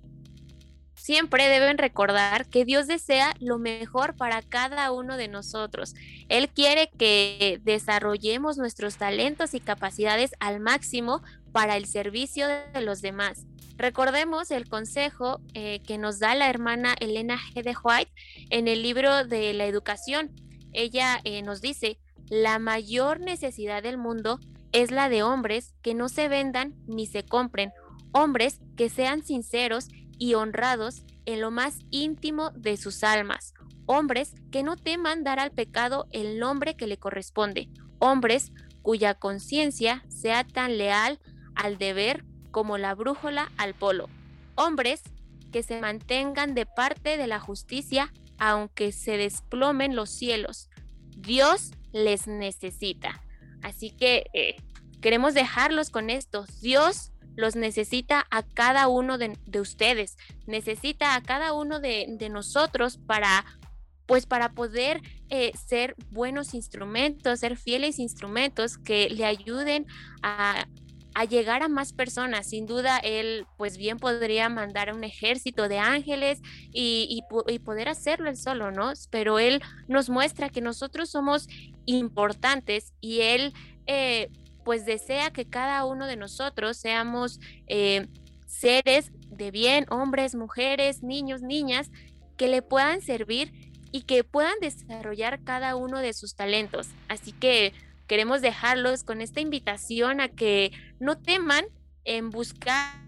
Siempre 1.11 1.49
deben 1.49 1.77
recordar 1.77 2.47
que 2.47 2.65
Dios 2.65 2.87
desea 2.87 3.35
lo 3.41 3.59
mejor 3.59 4.15
para 4.15 4.43
cada 4.43 4.93
uno 4.93 5.17
de 5.17 5.27
nosotros. 5.27 5.97
Él 6.29 6.49
quiere 6.49 6.89
que 6.97 7.59
desarrollemos 7.65 8.59
nuestros 8.59 8.95
talentos 8.97 9.55
y 9.55 9.59
capacidades 9.59 10.37
al 10.39 10.61
máximo 10.61 11.21
para 11.51 11.77
el 11.77 11.87
servicio 11.87 12.47
de 12.47 12.81
los 12.83 13.03
demás. 13.03 13.45
Recordemos 13.77 14.53
el 14.53 14.69
consejo 14.69 15.41
eh, 15.55 15.81
que 15.85 15.99
nos 15.99 16.21
da 16.21 16.37
la 16.37 16.49
hermana 16.49 16.95
Elena 17.01 17.41
G. 17.41 17.65
de 17.65 17.75
White 17.83 18.13
en 18.51 18.69
el 18.69 18.81
libro 18.81 19.25
de 19.25 19.53
la 19.53 19.67
educación. 19.67 20.31
Ella 20.73 21.21
eh, 21.25 21.43
nos 21.43 21.61
dice, 21.61 21.99
la 22.29 22.61
mayor 22.61 23.19
necesidad 23.19 23.83
del 23.83 23.99
mundo 23.99 24.39
es 24.71 24.93
la 24.93 25.09
de 25.09 25.25
hombres 25.25 25.75
que 25.83 25.93
no 25.93 26.09
se 26.09 26.29
vendan 26.29 26.77
ni 26.87 27.07
se 27.07 27.25
compren, 27.25 27.73
hombres 28.13 28.61
que 28.77 28.89
sean 28.89 29.25
sinceros 29.25 29.89
y 30.21 30.35
honrados 30.35 31.03
en 31.25 31.41
lo 31.41 31.51
más 31.51 31.79
íntimo 31.91 32.51
de 32.51 32.77
sus 32.77 33.03
almas, 33.03 33.55
hombres 33.87 34.35
que 34.53 34.63
no 34.63 34.77
teman 34.77 35.25
dar 35.25 35.41
al 35.41 35.51
pecado 35.51 36.07
el 36.13 36.39
nombre 36.39 36.77
que 36.77 36.87
le 36.87 36.99
corresponde, 36.99 37.71
hombres 37.99 38.53
cuya 38.83 39.15
conciencia 39.15 40.05
sea 40.09 40.45
tan 40.45 40.79
leal 40.79 41.19
al 41.57 41.79
deber 41.79 42.25
como 42.51 42.79
la 42.79 42.95
brújula 42.95 43.51
al 43.57 43.75
polo. 43.75 44.09
Hombres 44.55 45.03
que 45.51 45.63
se 45.63 45.81
mantengan 45.81 46.55
de 46.55 46.67
parte 46.67 47.17
de 47.17 47.27
la 47.27 47.41
justicia 47.41 48.13
aunque 48.39 48.93
se 48.93 49.17
desplomen 49.17 49.97
los 49.97 50.11
cielos. 50.11 50.69
Dios 51.17 51.73
les 51.93 52.27
necesita. 52.27 53.23
Así 53.63 53.91
que 53.91 54.27
eh, 54.33 54.57
queremos 55.01 55.35
dejarlos 55.35 55.91
con 55.91 56.11
esto. 56.11 56.45
Dios 56.61 57.10
los 57.37 57.57
necesita 57.57 58.27
a 58.31 58.43
cada 58.43 58.89
uno 58.89 59.19
de, 59.19 59.37
ustedes, 59.59 60.17
necesita 60.47 61.15
a 61.15 61.23
cada 61.23 61.53
uno 61.53 61.81
de, 61.81 62.29
nosotros 62.31 62.99
para 62.99 63.45
pues 64.07 64.27
para 64.27 64.51
poder 64.55 65.03
eh, 65.29 65.53
ser 65.69 65.95
buenos 66.11 66.53
instrumentos, 66.55 67.39
ser 67.39 67.57
fieles 67.57 68.01
instrumentos 68.01 68.77
que 68.77 69.09
le 69.09 69.25
ayuden 69.25 69.87
a, 70.21 70.67
llegar 71.29 71.63
a 71.63 71.69
más 71.69 71.93
personas. 71.93 72.49
Sin 72.49 72.67
duda, 72.67 72.99
él 72.99 73.47
pues 73.57 73.77
bien 73.77 73.99
podría 73.99 74.49
mandar 74.49 74.89
a 74.89 74.95
un 74.95 75.05
ejército 75.05 75.69
de 75.69 75.79
ángeles 75.79 76.41
y, 76.73 77.23
poder 77.65 77.89
hacerlo 77.89 78.29
él 78.29 78.37
solo, 78.37 78.73
¿no? 78.73 78.93
Pero 79.11 79.39
él 79.39 79.63
nos 79.87 80.11
muestra 80.11 80.49
que 80.49 80.61
nosotros 80.61 81.11
somos 81.11 81.47
importantes 81.87 82.93
y 83.01 83.21
él 83.21 83.53
eh, 83.87 84.29
pues 84.65 84.85
desea 84.85 85.31
que 85.31 85.47
cada 85.47 85.85
uno 85.85 86.07
de 86.07 86.17
nosotros 86.17 86.77
seamos 86.77 87.41
eh, 87.67 88.07
seres 88.47 89.13
de 89.31 89.51
bien, 89.51 89.87
hombres, 89.91 90.35
mujeres, 90.35 91.03
niños, 91.03 91.43
niñas, 91.43 91.91
que 92.37 92.49
le 92.49 92.63
puedan 92.63 93.01
servir 93.01 93.53
y 93.93 94.03
que 94.03 94.25
puedan 94.25 94.55
desarrollar 94.61 95.43
cada 95.45 95.77
uno 95.77 95.99
de 95.99 96.13
sus 96.13 96.35
talentos. 96.35 96.89
Así 97.09 97.33
que 97.33 97.73
queremos 98.07 98.41
dejarlos 98.41 99.05
con 99.05 99.21
esta 99.21 99.41
invitación 99.41 100.21
a 100.21 100.29
que 100.29 100.73
no 100.99 101.19
teman 101.19 101.65
en 102.05 102.31
buscar 102.31 103.01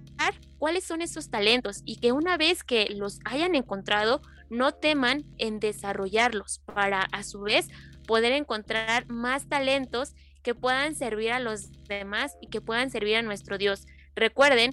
cuáles 0.59 0.84
son 0.84 1.03
esos 1.03 1.30
talentos 1.30 1.82
y 1.84 1.96
que 1.96 2.12
una 2.12 2.36
vez 2.36 2.62
que 2.62 2.86
los 2.90 3.18
hayan 3.24 3.55
encontrado, 3.55 4.22
no 4.48 4.72
teman 4.72 5.24
en 5.38 5.59
desarrollarlos 5.59 6.61
para 6.66 7.00
a 7.00 7.22
su 7.24 7.40
vez 7.40 7.68
poder 8.07 8.32
encontrar 8.32 9.09
más 9.09 9.48
talentos 9.48 10.14
que 10.43 10.55
puedan 10.55 10.95
servir 10.95 11.32
a 11.32 11.40
los 11.40 11.70
demás 11.88 12.36
y 12.40 12.49
que 12.49 12.61
puedan 12.61 12.90
servir 12.90 13.16
a 13.16 13.22
nuestro 13.22 13.59
Dios. 13.59 13.86
Recuerden 14.14 14.72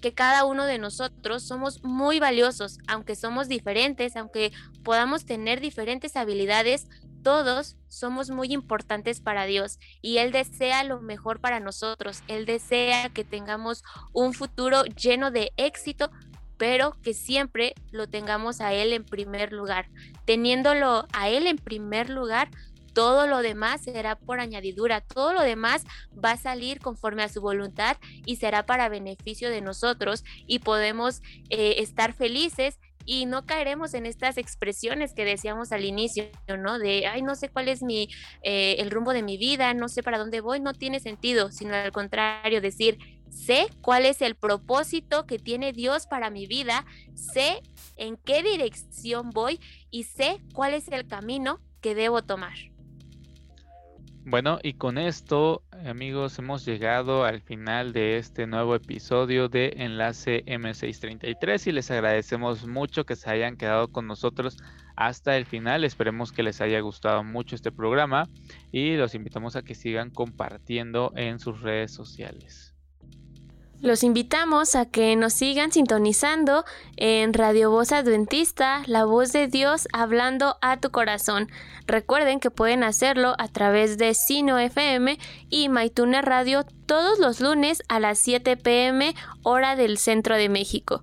que 0.00 0.12
cada 0.12 0.44
uno 0.44 0.66
de 0.66 0.78
nosotros 0.78 1.44
somos 1.44 1.82
muy 1.82 2.20
valiosos, 2.20 2.78
aunque 2.86 3.16
somos 3.16 3.48
diferentes, 3.48 4.16
aunque 4.16 4.52
podamos 4.82 5.24
tener 5.24 5.60
diferentes 5.60 6.16
habilidades, 6.16 6.88
todos 7.22 7.78
somos 7.88 8.28
muy 8.28 8.52
importantes 8.52 9.22
para 9.22 9.46
Dios 9.46 9.78
y 10.02 10.18
Él 10.18 10.30
desea 10.30 10.84
lo 10.84 11.00
mejor 11.00 11.40
para 11.40 11.58
nosotros. 11.58 12.22
Él 12.28 12.44
desea 12.44 13.08
que 13.08 13.24
tengamos 13.24 13.82
un 14.12 14.34
futuro 14.34 14.84
lleno 14.84 15.30
de 15.30 15.52
éxito, 15.56 16.10
pero 16.58 16.96
que 17.02 17.14
siempre 17.14 17.74
lo 17.90 18.06
tengamos 18.06 18.60
a 18.60 18.74
Él 18.74 18.92
en 18.92 19.04
primer 19.04 19.54
lugar. 19.54 19.88
Teniéndolo 20.26 21.06
a 21.14 21.30
Él 21.30 21.46
en 21.46 21.56
primer 21.56 22.10
lugar, 22.10 22.50
todo 22.94 23.26
lo 23.26 23.42
demás 23.42 23.82
será 23.82 24.16
por 24.16 24.40
añadidura, 24.40 25.02
todo 25.02 25.34
lo 25.34 25.42
demás 25.42 25.84
va 26.12 26.32
a 26.32 26.36
salir 26.36 26.80
conforme 26.80 27.22
a 27.22 27.28
su 27.28 27.40
voluntad 27.40 27.96
y 28.24 28.36
será 28.36 28.64
para 28.64 28.88
beneficio 28.88 29.50
de 29.50 29.60
nosotros 29.60 30.24
y 30.46 30.60
podemos 30.60 31.20
eh, 31.50 31.76
estar 31.78 32.14
felices 32.14 32.78
y 33.06 33.26
no 33.26 33.44
caeremos 33.44 33.94
en 33.94 34.06
estas 34.06 34.38
expresiones 34.38 35.12
que 35.12 35.24
decíamos 35.24 35.72
al 35.72 35.84
inicio, 35.84 36.24
¿no? 36.58 36.78
De, 36.78 37.06
ay, 37.06 37.22
no 37.22 37.34
sé 37.34 37.50
cuál 37.50 37.68
es 37.68 37.82
mi, 37.82 38.08
eh, 38.42 38.76
el 38.78 38.90
rumbo 38.90 39.12
de 39.12 39.22
mi 39.22 39.36
vida, 39.36 39.74
no 39.74 39.88
sé 39.88 40.02
para 40.02 40.18
dónde 40.18 40.40
voy, 40.40 40.60
no 40.60 40.72
tiene 40.72 41.00
sentido, 41.00 41.50
sino 41.50 41.74
al 41.74 41.92
contrario, 41.92 42.60
decir, 42.60 42.98
sé 43.28 43.66
cuál 43.82 44.06
es 44.06 44.22
el 44.22 44.36
propósito 44.36 45.26
que 45.26 45.38
tiene 45.38 45.72
Dios 45.72 46.06
para 46.06 46.30
mi 46.30 46.46
vida, 46.46 46.86
sé 47.14 47.60
en 47.96 48.16
qué 48.16 48.42
dirección 48.42 49.30
voy 49.30 49.60
y 49.90 50.04
sé 50.04 50.40
cuál 50.54 50.74
es 50.74 50.88
el 50.88 51.06
camino 51.06 51.60
que 51.80 51.94
debo 51.94 52.22
tomar. 52.22 52.73
Bueno, 54.26 54.58
y 54.62 54.72
con 54.72 54.96
esto, 54.96 55.62
amigos, 55.84 56.38
hemos 56.38 56.64
llegado 56.64 57.24
al 57.24 57.42
final 57.42 57.92
de 57.92 58.16
este 58.16 58.46
nuevo 58.46 58.74
episodio 58.74 59.50
de 59.50 59.74
Enlace 59.76 60.42
M633 60.46 61.66
y 61.66 61.72
les 61.72 61.90
agradecemos 61.90 62.66
mucho 62.66 63.04
que 63.04 63.16
se 63.16 63.28
hayan 63.28 63.58
quedado 63.58 63.88
con 63.88 64.06
nosotros 64.06 64.56
hasta 64.96 65.36
el 65.36 65.44
final. 65.44 65.84
Esperemos 65.84 66.32
que 66.32 66.42
les 66.42 66.62
haya 66.62 66.80
gustado 66.80 67.22
mucho 67.22 67.54
este 67.54 67.70
programa 67.70 68.30
y 68.72 68.96
los 68.96 69.14
invitamos 69.14 69.56
a 69.56 69.62
que 69.62 69.74
sigan 69.74 70.08
compartiendo 70.08 71.12
en 71.16 71.38
sus 71.38 71.60
redes 71.60 71.92
sociales. 71.92 72.73
Los 73.84 74.02
invitamos 74.02 74.76
a 74.76 74.86
que 74.86 75.14
nos 75.14 75.34
sigan 75.34 75.70
sintonizando 75.70 76.64
en 76.96 77.34
Radio 77.34 77.70
Voz 77.70 77.92
Adventista, 77.92 78.82
la 78.86 79.04
voz 79.04 79.30
de 79.32 79.46
Dios 79.46 79.88
hablando 79.92 80.56
a 80.62 80.78
tu 80.78 80.90
corazón. 80.90 81.50
Recuerden 81.86 82.40
que 82.40 82.50
pueden 82.50 82.82
hacerlo 82.82 83.34
a 83.36 83.46
través 83.48 83.98
de 83.98 84.14
Sino 84.14 84.58
FM 84.58 85.18
y 85.50 85.68
Maitune 85.68 86.22
Radio 86.22 86.64
todos 86.86 87.18
los 87.18 87.42
lunes 87.42 87.82
a 87.90 88.00
las 88.00 88.18
7 88.20 88.56
pm 88.56 89.14
hora 89.42 89.76
del 89.76 89.98
centro 89.98 90.36
de 90.36 90.48
México. 90.48 91.02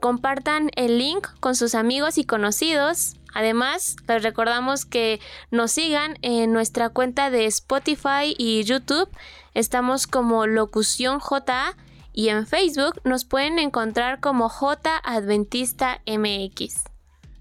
Compartan 0.00 0.70
el 0.76 0.96
link 0.96 1.28
con 1.40 1.54
sus 1.54 1.74
amigos 1.74 2.16
y 2.16 2.24
conocidos. 2.24 3.16
Además, 3.34 3.96
les 4.08 4.22
recordamos 4.22 4.84
que 4.84 5.20
nos 5.50 5.72
sigan 5.72 6.16
en 6.22 6.52
nuestra 6.52 6.88
cuenta 6.88 7.30
de 7.30 7.46
Spotify 7.46 8.34
y 8.38 8.64
YouTube 8.64 9.10
Estamos 9.54 10.08
como 10.08 10.48
Locución 10.48 11.20
JA 11.20 11.76
y 12.12 12.28
en 12.28 12.44
Facebook 12.48 13.00
nos 13.04 13.24
pueden 13.24 13.60
encontrar 13.60 14.18
como 14.18 14.48
J 14.48 15.00
Adventista 15.04 16.00
MX. 16.08 16.82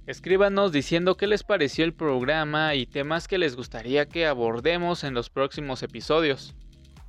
Escríbanos 0.06 0.72
diciendo 0.72 1.18
qué 1.18 1.26
les 1.26 1.42
pareció 1.44 1.86
el 1.86 1.94
programa 1.96 2.76
y 2.76 2.86
temas 2.86 3.28
que 3.28 3.40
les 3.40 3.56
gustaría 3.56 4.06
que 4.06 4.28
abordemos 4.28 5.04
en 5.04 5.16
los 5.16 5.32
próximos 5.32 5.82
episodios. 5.82 6.54